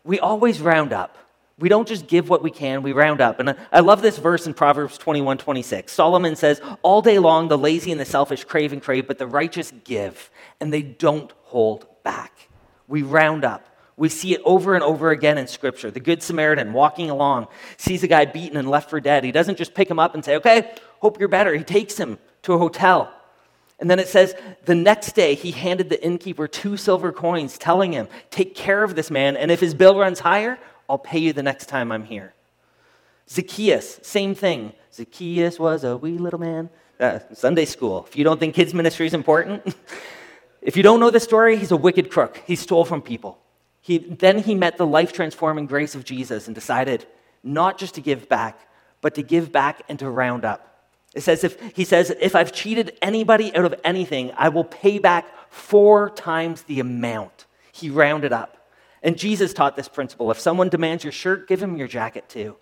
we 0.05 0.19
always 0.19 0.61
round 0.61 0.93
up. 0.93 1.17
We 1.59 1.69
don't 1.69 1.87
just 1.87 2.09
give 2.09 2.29
what 2.29 2.43
we 2.43 2.51
can, 2.51 2.83
we 2.83 2.93
round 2.93 3.21
up. 3.21 3.39
And 3.39 3.57
I 3.73 3.81
love 3.81 4.03
this 4.03 4.19
verse 4.19 4.47
in 4.47 4.55
Proverbs 4.55 4.99
21 4.99 5.39
26. 5.39 5.93
Solomon 5.93 6.35
says, 6.35 6.61
All 6.83 7.01
day 7.01 7.19
long, 7.19 7.49
the 7.49 7.59
lazy 7.59 7.93
and 7.93 8.01
the 8.01 8.05
selfish 8.05 8.45
crave 8.45 8.73
and 8.73 8.83
crave, 8.83 9.07
but 9.07 9.19
the 9.19 9.27
righteous 9.27 9.73
give, 9.85 10.31
and 10.61 10.73
they 10.73 10.83
don't 10.83 11.33
hold 11.43 11.87
back. 12.03 12.49
We 12.89 13.03
round 13.03 13.45
up. 13.45 13.69
We 13.97 14.09
see 14.09 14.35
it 14.35 14.41
over 14.45 14.75
and 14.75 14.83
over 14.83 15.11
again 15.11 15.39
in 15.39 15.47
Scripture. 15.47 15.93
The 15.93 16.01
Good 16.01 16.23
Samaritan 16.23 16.73
walking 16.73 17.11
along 17.11 17.47
sees 17.77 18.03
a 18.03 18.09
guy 18.09 18.25
beaten 18.25 18.57
and 18.57 18.69
left 18.69 18.91
for 18.91 19.01
dead. 19.01 19.23
He 19.23 19.31
doesn't 19.31 19.57
just 19.57 19.75
pick 19.75 19.89
him 19.89 20.01
up 20.01 20.15
and 20.15 20.25
say, 20.25 20.37
Okay, 20.37 20.73
hope 20.99 21.21
you're 21.21 21.29
better. 21.29 21.55
He 21.55 21.63
takes 21.63 21.97
him 21.97 22.19
to 22.43 22.55
a 22.55 22.59
hotel. 22.59 23.13
And 23.81 23.91
then 23.91 23.99
it 23.99 24.09
says, 24.09 24.35
the 24.65 24.75
next 24.75 25.13
day 25.13 25.35
he 25.35 25.51
handed 25.51 25.89
the 25.89 26.03
innkeeper 26.03 26.47
two 26.47 26.77
silver 26.77 27.13
coins, 27.13 27.59
telling 27.59 27.93
him, 27.93 28.09
Take 28.31 28.55
care 28.55 28.85
of 28.85 28.95
this 28.95 29.11
man, 29.11 29.37
and 29.37 29.51
if 29.51 29.61
his 29.61 29.75
bill 29.75 29.99
runs 29.99 30.21
higher, 30.21 30.59
I'll 30.89 30.99
pay 30.99 31.19
you 31.19 31.33
the 31.33 31.43
next 31.43 31.67
time 31.67 31.91
I'm 31.91 32.05
here. 32.05 32.35
Zacchaeus, 33.29 34.01
same 34.03 34.35
thing. 34.35 34.73
Zacchaeus 34.93 35.59
was 35.59 35.83
a 35.83 35.97
wee 35.97 36.19
little 36.19 36.41
man. 36.41 36.71
Uh, 37.01 37.19
Sunday 37.33 37.65
school. 37.65 38.07
If 38.09 38.17
you 38.17 38.23
don't 38.23 38.39
think 38.39 38.55
kids' 38.55 38.73
ministry 38.73 39.07
is 39.07 39.15
important, 39.15 39.75
if 40.63 40.77
you 40.77 40.83
don't 40.85 41.01
know 41.01 41.11
the 41.11 41.19
story, 41.19 41.57
he's 41.57 41.73
a 41.73 41.77
wicked 41.77 42.11
crook. 42.11 42.41
He 42.47 42.55
stole 42.55 42.85
from 42.85 43.03
people. 43.03 43.39
He, 43.81 43.99
then 43.99 44.39
he 44.39 44.55
met 44.55 44.79
the 44.79 44.87
life 44.87 45.13
transforming 45.13 45.67
grace 45.67 45.97
of 45.97 46.05
Jesus 46.05 46.47
and 46.47 46.55
decided 46.55 47.05
not 47.43 47.79
just 47.79 47.97
to 47.97 48.01
give 48.01 48.29
back, 48.29 48.59
but 49.01 49.17
to 49.17 49.23
give 49.23 49.51
back 49.51 49.83
and 49.89 49.99
to 49.99 50.09
round 50.09 50.45
up. 50.45 50.74
It 51.15 51.23
says 51.23 51.45
if 51.45 51.61
he 51.75 51.85
says, 51.85 52.15
if 52.21 52.35
I've 52.35 52.53
cheated 52.53 52.99
anybody 53.01 53.55
out 53.55 53.65
of 53.65 53.75
anything, 53.85 54.33
I 54.37 54.49
will 54.49 54.65
pay 54.65 54.99
back 54.99 55.27
four 55.51 56.11
times 56.11 56.63
the 56.63 56.81
amount. 56.81 57.47
He 57.73 57.91
rounded 57.91 58.33
up. 58.33 58.69
And 59.03 59.19
Jesus 59.19 59.53
taught 59.53 59.77
this 59.77 59.89
principle. 59.89 60.31
If 60.31 60.41
someone 60.41 60.69
demands 60.69 61.05
your 61.05 61.13
shirt, 61.13 61.47
give 61.47 61.63
him 61.63 61.77
your 61.77 61.89
jacket 61.89 62.29
too. 62.29 62.57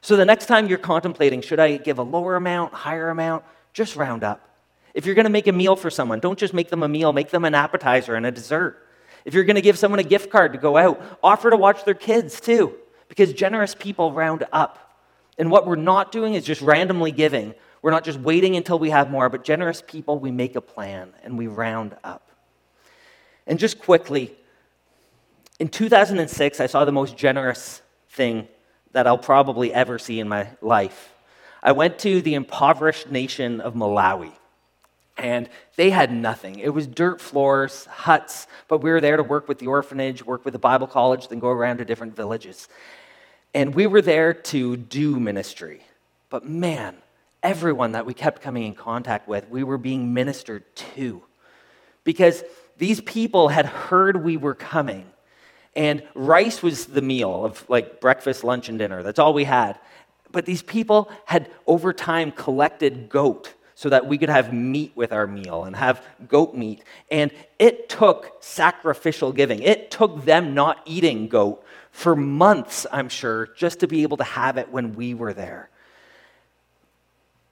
So 0.00 0.16
the 0.16 0.24
next 0.24 0.46
time 0.46 0.66
you're 0.66 0.78
contemplating, 0.78 1.40
should 1.40 1.60
I 1.60 1.76
give 1.76 1.98
a 1.98 2.02
lower 2.02 2.36
amount, 2.36 2.74
higher 2.74 3.10
amount, 3.10 3.44
just 3.72 3.96
round 3.96 4.24
up. 4.24 4.48
If 4.94 5.06
you're 5.06 5.14
going 5.14 5.24
to 5.24 5.30
make 5.30 5.46
a 5.46 5.52
meal 5.52 5.76
for 5.76 5.90
someone, 5.90 6.20
don't 6.20 6.38
just 6.38 6.54
make 6.54 6.70
them 6.70 6.82
a 6.82 6.88
meal, 6.88 7.12
make 7.12 7.30
them 7.30 7.44
an 7.44 7.54
appetizer 7.54 8.14
and 8.14 8.24
a 8.24 8.30
dessert. 8.30 8.86
If 9.24 9.34
you're 9.34 9.44
going 9.44 9.56
to 9.56 9.62
give 9.62 9.78
someone 9.78 9.98
a 9.98 10.04
gift 10.04 10.30
card 10.30 10.52
to 10.52 10.58
go 10.58 10.76
out, 10.76 11.02
offer 11.22 11.50
to 11.50 11.56
watch 11.56 11.84
their 11.84 11.94
kids 11.94 12.40
too, 12.40 12.74
because 13.08 13.32
generous 13.32 13.74
people 13.74 14.12
round 14.12 14.44
up. 14.52 15.00
And 15.36 15.50
what 15.50 15.66
we're 15.66 15.76
not 15.76 16.12
doing 16.12 16.34
is 16.34 16.44
just 16.44 16.60
randomly 16.60 17.10
giving. 17.10 17.54
We're 17.84 17.90
not 17.90 18.02
just 18.02 18.18
waiting 18.18 18.56
until 18.56 18.78
we 18.78 18.88
have 18.88 19.10
more, 19.10 19.28
but 19.28 19.44
generous 19.44 19.82
people, 19.86 20.18
we 20.18 20.30
make 20.30 20.56
a 20.56 20.62
plan 20.62 21.12
and 21.22 21.36
we 21.36 21.48
round 21.48 21.94
up. 22.02 22.30
And 23.46 23.58
just 23.58 23.78
quickly, 23.78 24.34
in 25.58 25.68
2006, 25.68 26.60
I 26.60 26.66
saw 26.66 26.86
the 26.86 26.92
most 26.92 27.14
generous 27.14 27.82
thing 28.08 28.48
that 28.92 29.06
I'll 29.06 29.18
probably 29.18 29.70
ever 29.70 29.98
see 29.98 30.18
in 30.18 30.30
my 30.30 30.48
life. 30.62 31.12
I 31.62 31.72
went 31.72 31.98
to 31.98 32.22
the 32.22 32.32
impoverished 32.32 33.10
nation 33.10 33.60
of 33.60 33.74
Malawi. 33.74 34.32
And 35.18 35.50
they 35.76 35.90
had 35.90 36.10
nothing. 36.10 36.60
It 36.60 36.70
was 36.70 36.86
dirt 36.86 37.20
floors, 37.20 37.84
huts, 37.84 38.46
but 38.66 38.78
we 38.78 38.92
were 38.92 39.02
there 39.02 39.18
to 39.18 39.22
work 39.22 39.46
with 39.46 39.58
the 39.58 39.66
orphanage, 39.66 40.24
work 40.24 40.46
with 40.46 40.52
the 40.52 40.58
Bible 40.58 40.86
college, 40.86 41.28
then 41.28 41.38
go 41.38 41.48
around 41.48 41.76
to 41.76 41.84
different 41.84 42.16
villages. 42.16 42.66
And 43.52 43.74
we 43.74 43.86
were 43.86 44.00
there 44.00 44.32
to 44.32 44.78
do 44.78 45.20
ministry. 45.20 45.82
But 46.30 46.48
man, 46.48 46.96
everyone 47.44 47.92
that 47.92 48.06
we 48.06 48.14
kept 48.14 48.42
coming 48.42 48.64
in 48.64 48.74
contact 48.74 49.28
with, 49.28 49.48
we 49.48 49.62
were 49.62 49.78
being 49.78 50.14
ministered 50.14 50.64
to. 50.74 51.22
Because 52.02 52.42
these 52.78 53.00
people 53.02 53.48
had 53.48 53.66
heard 53.66 54.24
we 54.24 54.36
were 54.36 54.54
coming. 54.54 55.06
And 55.76 56.02
rice 56.14 56.62
was 56.62 56.86
the 56.86 57.02
meal 57.02 57.44
of 57.44 57.64
like 57.68 58.00
breakfast, 58.00 58.42
lunch, 58.42 58.68
and 58.68 58.78
dinner. 58.78 59.02
That's 59.02 59.18
all 59.18 59.34
we 59.34 59.44
had. 59.44 59.78
But 60.32 60.46
these 60.46 60.62
people 60.62 61.10
had 61.26 61.50
over 61.66 61.92
time 61.92 62.32
collected 62.32 63.08
goat 63.08 63.54
so 63.76 63.88
that 63.88 64.06
we 64.06 64.18
could 64.18 64.28
have 64.28 64.52
meat 64.52 64.92
with 64.94 65.12
our 65.12 65.26
meal 65.26 65.64
and 65.64 65.76
have 65.76 66.04
goat 66.28 66.54
meat. 66.54 66.82
And 67.10 67.30
it 67.58 67.88
took 67.88 68.32
sacrificial 68.40 69.32
giving. 69.32 69.62
It 69.62 69.90
took 69.90 70.24
them 70.24 70.54
not 70.54 70.80
eating 70.86 71.28
goat 71.28 71.64
for 71.90 72.16
months, 72.16 72.86
I'm 72.90 73.08
sure, 73.08 73.48
just 73.56 73.80
to 73.80 73.88
be 73.88 74.02
able 74.02 74.16
to 74.16 74.24
have 74.24 74.58
it 74.58 74.70
when 74.70 74.94
we 74.94 75.14
were 75.14 75.32
there. 75.32 75.70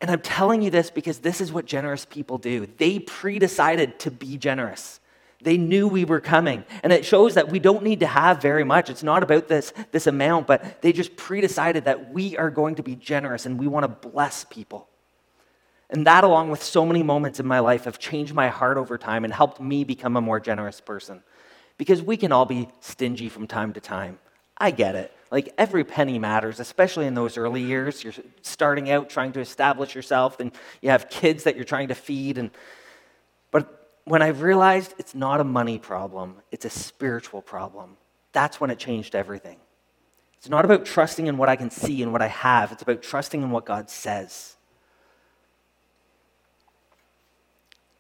And 0.03 0.11
I'm 0.11 0.21
telling 0.21 0.63
you 0.63 0.71
this 0.71 0.91
because 0.91 1.21
this 1.21 1.41
is 1.41 1.53
what 1.53 1.65
generous 1.65 2.05
people 2.05 2.37
do. 2.37 2.67
They 2.77 2.99
pre 2.99 3.39
decided 3.39 4.01
to 4.01 4.11
be 4.11 4.37
generous. 4.37 4.99
They 5.41 5.57
knew 5.57 5.87
we 5.87 6.05
were 6.05 6.21
coming. 6.21 6.65
And 6.83 6.93
it 6.93 7.05
shows 7.05 7.35
that 7.35 7.51
we 7.51 7.61
don't 7.61 7.85
need 7.85 8.01
to 8.01 8.07
have 8.07 8.43
very 8.43 8.65
much. 8.65 8.91
It's 8.91 9.05
not 9.05 9.23
about 9.23 9.47
this, 9.47 9.73
this 9.93 10.09
amount, 10.09 10.49
but 10.49 10.83
they 10.83 10.93
just 10.93 11.15
pre 11.17 11.41
decided 11.41 11.85
that 11.85 12.13
we 12.13 12.37
are 12.37 12.51
going 12.51 12.75
to 12.75 12.83
be 12.83 12.97
generous 12.97 13.47
and 13.47 13.61
we 13.61 13.69
want 13.69 13.85
to 13.85 14.09
bless 14.09 14.45
people. 14.45 14.89
And 15.89 16.07
that, 16.07 16.25
along 16.25 16.51
with 16.51 16.63
so 16.63 16.85
many 16.85 17.05
moments 17.05 17.39
in 17.39 17.47
my 17.47 17.61
life, 17.61 17.85
have 17.85 18.01
changed 18.01 18.35
my 18.35 18.49
heart 18.49 18.79
over 18.79 18.99
time 18.99 19.25
and 19.25 19.33
helped 19.33 19.61
me 19.61 19.85
become 19.85 20.17
a 20.17 20.21
more 20.21 20.41
generous 20.41 20.81
person. 20.81 21.23
Because 21.79 22.03
we 22.03 22.17
can 22.17 22.33
all 22.33 22.47
be 22.47 22.69
stingy 22.81 23.29
from 23.29 23.47
time 23.47 23.73
to 23.75 23.81
time. 23.81 24.19
I 24.59 24.73
get 24.73 24.97
it. 24.97 25.15
Like 25.33 25.55
every 25.57 25.83
penny 25.83 26.19
matters, 26.19 26.61
especially 26.61 27.07
in 27.07 27.15
those 27.15 27.39
early 27.39 27.63
years. 27.63 28.05
You're 28.05 28.13
starting 28.43 28.91
out 28.91 29.09
trying 29.09 29.33
to 29.33 29.41
establish 29.41 29.95
yourself, 29.95 30.39
and 30.41 30.53
you 30.83 30.91
have 30.91 31.09
kids 31.09 31.45
that 31.45 31.57
you're 31.57 31.65
trying 31.65 31.89
to 31.89 31.95
feed. 31.95 32.37
And 32.37 32.51
but 33.51 33.89
when 34.05 34.21
I 34.21 34.29
realized 34.29 34.95
it's 34.99 35.15
not 35.15 35.41
a 35.41 35.45
money 35.45 35.79
problem, 35.79 36.37
it's 36.51 36.67
a 36.67 36.71
spiritual 36.71 37.41
problem, 37.41 37.97
that's 38.33 38.61
when 38.61 38.71
it 38.71 38.79
changed 38.79 39.15
everything. 39.15 39.57
It's 40.37 40.51
not 40.51 40.67
about 40.67 40.85
trusting 40.85 41.27
in 41.27 41.39
what 41.39 41.49
I 41.49 41.57
can 41.57 41.71
see 41.71 42.03
and 42.03 42.13
what 42.13 42.21
I 42.21 42.29
have, 42.29 42.71
it's 42.71 42.83
about 42.83 43.03
trusting 43.03 43.41
in 43.43 43.51
what 43.51 43.65
God 43.65 43.89
says. 43.89 44.57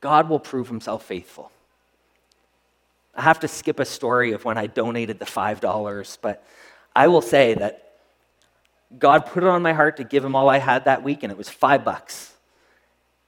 God 0.02 0.28
will 0.28 0.40
prove 0.40 0.68
himself 0.68 1.02
faithful. 1.02 1.50
I 3.14 3.22
have 3.22 3.40
to 3.40 3.48
skip 3.48 3.80
a 3.80 3.84
story 3.84 4.32
of 4.32 4.44
when 4.44 4.58
I 4.58 4.66
donated 4.66 5.18
the 5.18 5.24
$5, 5.24 6.18
but 6.20 6.44
I 6.94 7.08
will 7.08 7.22
say 7.22 7.54
that 7.54 7.92
God 8.98 9.26
put 9.26 9.42
it 9.42 9.48
on 9.48 9.62
my 9.62 9.72
heart 9.72 9.96
to 9.96 10.04
give 10.04 10.24
him 10.24 10.36
all 10.36 10.48
I 10.48 10.58
had 10.58 10.84
that 10.84 11.02
week, 11.02 11.22
and 11.22 11.32
it 11.32 11.38
was 11.38 11.48
five 11.48 11.84
bucks. 11.84 12.34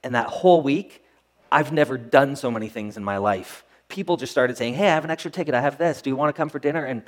And 0.03 0.13
that 0.13 0.27
whole 0.27 0.61
week, 0.61 1.03
I've 1.51 1.71
never 1.71 1.97
done 1.97 2.35
so 2.35 2.51
many 2.51 2.69
things 2.69 2.97
in 2.97 3.03
my 3.03 3.17
life. 3.17 3.63
People 3.87 4.17
just 4.17 4.31
started 4.31 4.57
saying, 4.57 4.75
Hey, 4.75 4.87
I 4.87 4.93
have 4.93 5.03
an 5.03 5.11
extra 5.11 5.31
ticket. 5.31 5.55
I 5.55 5.61
have 5.61 5.77
this. 5.77 6.01
Do 6.01 6.09
you 6.09 6.15
want 6.15 6.35
to 6.35 6.37
come 6.37 6.49
for 6.49 6.59
dinner? 6.59 6.83
And 6.83 7.03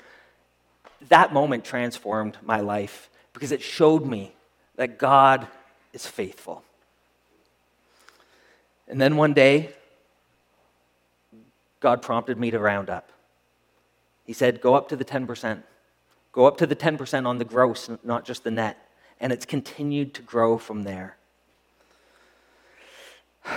that 1.09 1.33
moment 1.33 1.63
transformed 1.63 2.37
my 2.43 2.59
life 2.59 3.09
because 3.33 3.51
it 3.51 3.61
showed 3.61 4.05
me 4.05 4.33
that 4.75 4.97
God 4.97 5.47
is 5.93 6.07
faithful. 6.07 6.63
And 8.87 8.99
then 9.01 9.17
one 9.17 9.33
day, 9.33 9.73
God 11.79 12.01
prompted 12.01 12.39
me 12.39 12.51
to 12.51 12.59
round 12.59 12.89
up. 12.89 13.11
He 14.25 14.33
said, 14.33 14.61
Go 14.61 14.75
up 14.75 14.89
to 14.89 14.95
the 14.95 15.05
10%. 15.05 15.61
Go 16.37 16.45
up 16.45 16.57
to 16.57 16.67
the 16.67 16.75
10% 16.75 17.25
on 17.25 17.39
the 17.39 17.45
gross, 17.45 17.89
not 18.03 18.23
just 18.23 18.43
the 18.43 18.51
net. 18.51 18.77
And 19.19 19.33
it's 19.33 19.43
continued 19.43 20.13
to 20.13 20.21
grow 20.21 20.59
from 20.59 20.83
there. 20.83 21.17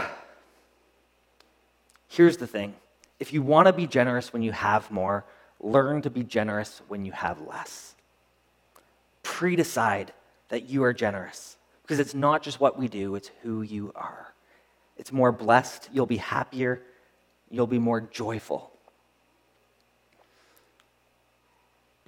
Here's 2.08 2.38
the 2.38 2.46
thing 2.46 2.72
if 3.18 3.34
you 3.34 3.42
want 3.42 3.66
to 3.66 3.74
be 3.74 3.86
generous 3.86 4.32
when 4.32 4.40
you 4.40 4.52
have 4.52 4.90
more, 4.90 5.26
learn 5.60 6.00
to 6.00 6.08
be 6.08 6.22
generous 6.22 6.80
when 6.88 7.04
you 7.04 7.12
have 7.12 7.38
less. 7.42 7.94
Pre 9.22 9.56
decide 9.56 10.14
that 10.48 10.70
you 10.70 10.82
are 10.82 10.94
generous 10.94 11.58
because 11.82 11.98
it's 11.98 12.14
not 12.14 12.42
just 12.42 12.60
what 12.60 12.78
we 12.78 12.88
do, 12.88 13.14
it's 13.14 13.30
who 13.42 13.60
you 13.60 13.92
are. 13.94 14.32
It's 14.96 15.12
more 15.12 15.32
blessed, 15.32 15.90
you'll 15.92 16.06
be 16.06 16.16
happier, 16.16 16.80
you'll 17.50 17.66
be 17.66 17.78
more 17.78 18.00
joyful. 18.00 18.72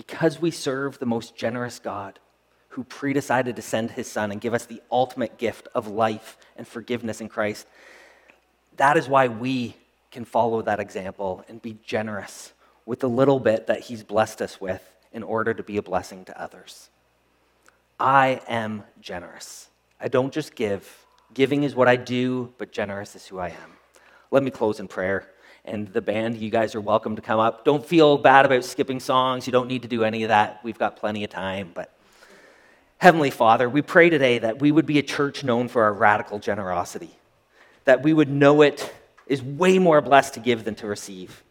Because 0.06 0.40
we 0.40 0.50
serve 0.50 0.98
the 0.98 1.06
most 1.06 1.36
generous 1.36 1.78
God 1.78 2.18
who 2.70 2.82
pre 2.82 3.12
decided 3.12 3.54
to 3.54 3.62
send 3.62 3.92
his 3.92 4.10
son 4.10 4.32
and 4.32 4.40
give 4.40 4.52
us 4.52 4.66
the 4.66 4.82
ultimate 4.90 5.38
gift 5.38 5.68
of 5.76 5.86
life 5.86 6.36
and 6.56 6.66
forgiveness 6.66 7.20
in 7.20 7.28
Christ, 7.28 7.68
that 8.78 8.96
is 8.96 9.08
why 9.08 9.28
we 9.28 9.76
can 10.10 10.24
follow 10.24 10.60
that 10.62 10.80
example 10.80 11.44
and 11.48 11.62
be 11.62 11.78
generous 11.86 12.52
with 12.84 12.98
the 12.98 13.08
little 13.08 13.38
bit 13.38 13.68
that 13.68 13.78
He's 13.78 14.02
blessed 14.02 14.42
us 14.42 14.60
with 14.60 14.82
in 15.12 15.22
order 15.22 15.54
to 15.54 15.62
be 15.62 15.76
a 15.76 15.82
blessing 15.82 16.24
to 16.24 16.40
others. 16.40 16.90
I 18.00 18.40
am 18.48 18.82
generous. 19.00 19.68
I 20.00 20.08
don't 20.08 20.32
just 20.32 20.56
give. 20.56 21.06
Giving 21.32 21.62
is 21.62 21.76
what 21.76 21.86
I 21.86 21.94
do, 21.94 22.52
but 22.58 22.72
generous 22.72 23.14
is 23.14 23.28
who 23.28 23.38
I 23.38 23.50
am. 23.50 23.76
Let 24.32 24.42
me 24.42 24.50
close 24.50 24.80
in 24.80 24.88
prayer. 24.88 25.28
And 25.64 25.88
the 25.92 26.02
band, 26.02 26.36
you 26.36 26.50
guys 26.50 26.74
are 26.74 26.80
welcome 26.80 27.16
to 27.16 27.22
come 27.22 27.38
up. 27.38 27.64
Don't 27.64 27.84
feel 27.84 28.18
bad 28.18 28.44
about 28.44 28.64
skipping 28.64 29.00
songs. 29.00 29.46
You 29.46 29.52
don't 29.52 29.68
need 29.68 29.82
to 29.82 29.88
do 29.88 30.02
any 30.02 30.24
of 30.24 30.28
that. 30.28 30.60
We've 30.64 30.78
got 30.78 30.96
plenty 30.96 31.22
of 31.22 31.30
time. 31.30 31.70
But 31.72 31.92
Heavenly 32.98 33.30
Father, 33.30 33.68
we 33.68 33.82
pray 33.82 34.10
today 34.10 34.38
that 34.38 34.60
we 34.60 34.70
would 34.72 34.86
be 34.86 34.98
a 34.98 35.02
church 35.02 35.42
known 35.42 35.68
for 35.68 35.82
our 35.82 35.92
radical 35.92 36.38
generosity, 36.38 37.10
that 37.84 38.02
we 38.02 38.12
would 38.12 38.28
know 38.28 38.62
it 38.62 38.92
is 39.26 39.42
way 39.42 39.78
more 39.78 40.00
blessed 40.00 40.34
to 40.34 40.40
give 40.40 40.64
than 40.64 40.74
to 40.76 40.86
receive. 40.86 41.42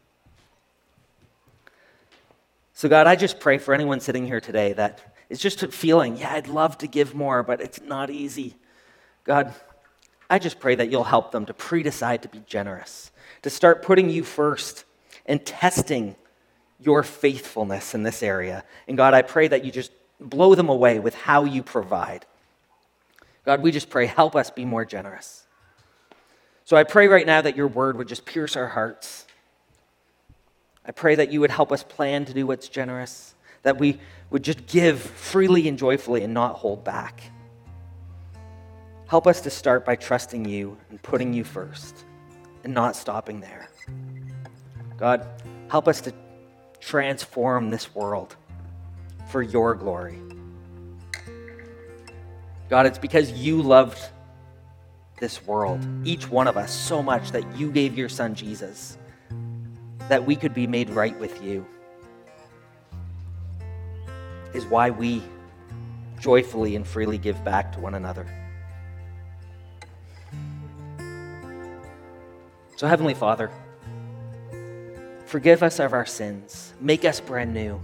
So, 2.74 2.89
God, 2.89 3.06
I 3.06 3.15
just 3.15 3.39
pray 3.39 3.58
for 3.58 3.74
anyone 3.74 4.00
sitting 4.00 4.26
here 4.26 4.41
today 4.41 4.74
that 4.74 5.00
is 5.30 5.39
just 5.39 5.60
feeling, 5.67 6.17
yeah, 6.17 6.34
I'd 6.34 6.47
love 6.47 6.78
to 6.80 6.88
give 6.88 7.13
more, 7.13 7.43
but 7.43 7.62
it's 7.62 7.82
not 7.82 8.10
easy. 8.10 8.56
God, 9.24 9.54
I 10.30 10.39
just 10.39 10.60
pray 10.60 10.76
that 10.76 10.89
you'll 10.89 11.04
help 11.04 11.32
them 11.32 11.45
to 11.45 11.54
pre 11.54 11.84
decide 11.84 12.24
to 12.24 12.30
be 12.30 12.41
generous, 12.47 13.11
to 13.41 13.49
start 13.49 13.82
putting 13.82 14.10
you 14.10 14.23
first 14.23 14.86
and 15.25 15.43
testing 15.45 16.15
your 16.80 17.04
faithfulness 17.04 17.93
in 17.93 18.04
this 18.04 18.23
area. 18.23 18.63
And 18.88 18.97
God, 18.97 19.13
I 19.13 19.21
pray 19.21 19.47
that 19.47 19.63
you 19.63 19.71
just 19.71 19.91
blow 20.19 20.56
them 20.56 20.69
away 20.69 20.99
with 20.99 21.15
how 21.15 21.45
you 21.45 21.63
provide. 21.63 22.25
God, 23.45 23.62
we 23.62 23.71
just 23.71 23.89
pray, 23.89 24.06
help 24.06 24.36
us 24.36 24.49
be 24.49 24.65
more 24.65 24.86
generous. 24.86 25.45
So 26.65 26.77
I 26.77 26.84
pray 26.84 27.08
right 27.08 27.25
now 27.25 27.41
that 27.41 27.56
your 27.56 27.67
word 27.67 27.97
would 27.97 28.08
just 28.08 28.25
pierce 28.25 28.56
our 28.56 28.67
hearts. 28.67 29.25
I 30.86 30.91
pray 30.91 31.15
that 31.15 31.32
you 31.32 31.39
would 31.41 31.51
help 31.51 31.71
us 31.71 31.84
plan 31.84 32.25
to 32.25 32.34
do 32.34 32.47
what's 32.47 32.67
generous, 32.67 33.36
that 33.63 33.80
we 33.80 33.99
would 34.30 34.43
just 34.43 34.65
give 34.67 34.99
freely 34.99 35.67
and 35.67 35.77
joyfully 35.77 36.23
and 36.23 36.34
not 36.34 36.56
hold 36.56 36.84
back. 36.84 37.21
Help 39.08 39.27
us 39.27 39.41
to 39.41 39.49
start 39.49 39.86
by 39.86 39.95
trusting 39.95 40.45
you 40.45 40.77
and 40.89 41.01
putting 41.01 41.34
you 41.34 41.43
first 41.43 42.06
and 42.63 42.74
not 42.74 42.95
stopping 42.95 43.39
there. 43.41 43.69
God, 44.97 45.28
help 45.69 45.88
us 45.88 46.02
to 46.02 46.13
transform 46.80 47.69
this 47.69 47.93
world 47.95 48.36
for 49.30 49.41
your 49.41 49.76
glory. 49.76 50.19
God, 52.69 52.86
it's 52.86 52.97
because 52.97 53.32
you 53.32 53.62
loved 53.62 54.00
this 55.19 55.45
world, 55.45 55.86
each 56.04 56.30
one 56.30 56.47
of 56.47 56.58
us, 56.58 56.74
so 56.74 57.04
much 57.04 57.32
that 57.32 57.58
you 57.58 57.71
gave 57.71 57.97
your 57.97 58.10
son 58.10 58.34
Jesus, 58.34 58.97
that 60.10 60.26
we 60.26 60.36
could 60.36 60.54
be 60.54 60.67
made 60.67 60.89
right 60.89 61.17
with 61.19 61.43
you, 61.43 61.65
is 64.54 64.65
why 64.65 64.89
we 64.89 65.21
joyfully 66.19 66.76
and 66.76 66.86
freely 66.86 67.17
give 67.17 67.43
back 67.43 67.71
to 67.74 67.80
one 67.80 67.95
another. 67.95 68.26
So, 72.82 72.88
Heavenly 72.88 73.13
Father, 73.13 73.52
forgive 75.28 75.62
us 75.62 75.80
of 75.80 75.94
our 75.94 76.08
sins, 76.08 76.74
make 76.80 77.06
us 77.06 77.20
brand 77.20 77.54
new. 77.54 77.80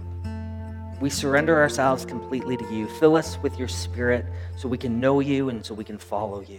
We 1.00 1.08
surrender 1.08 1.56
ourselves 1.56 2.04
completely 2.04 2.56
to 2.56 2.64
you. 2.74 2.88
Fill 2.98 3.14
us 3.14 3.38
with 3.40 3.56
your 3.60 3.68
spirit 3.68 4.26
so 4.56 4.66
we 4.66 4.76
can 4.76 4.98
know 4.98 5.20
you 5.20 5.50
and 5.50 5.64
so 5.64 5.72
we 5.72 5.84
can 5.84 5.98
follow 5.98 6.40
you. 6.40 6.58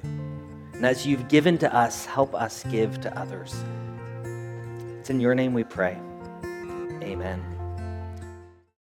And 0.74 0.86
as 0.86 1.06
you've 1.06 1.28
given 1.28 1.58
to 1.58 1.76
us, 1.76 2.06
help 2.06 2.34
us 2.34 2.64
give 2.72 3.02
to 3.02 3.20
others. 3.20 3.54
It's 5.02 5.10
in 5.10 5.20
your 5.20 5.36
name 5.36 5.54
we 5.54 5.66
pray. 5.66 5.98
Amen. 7.04 7.59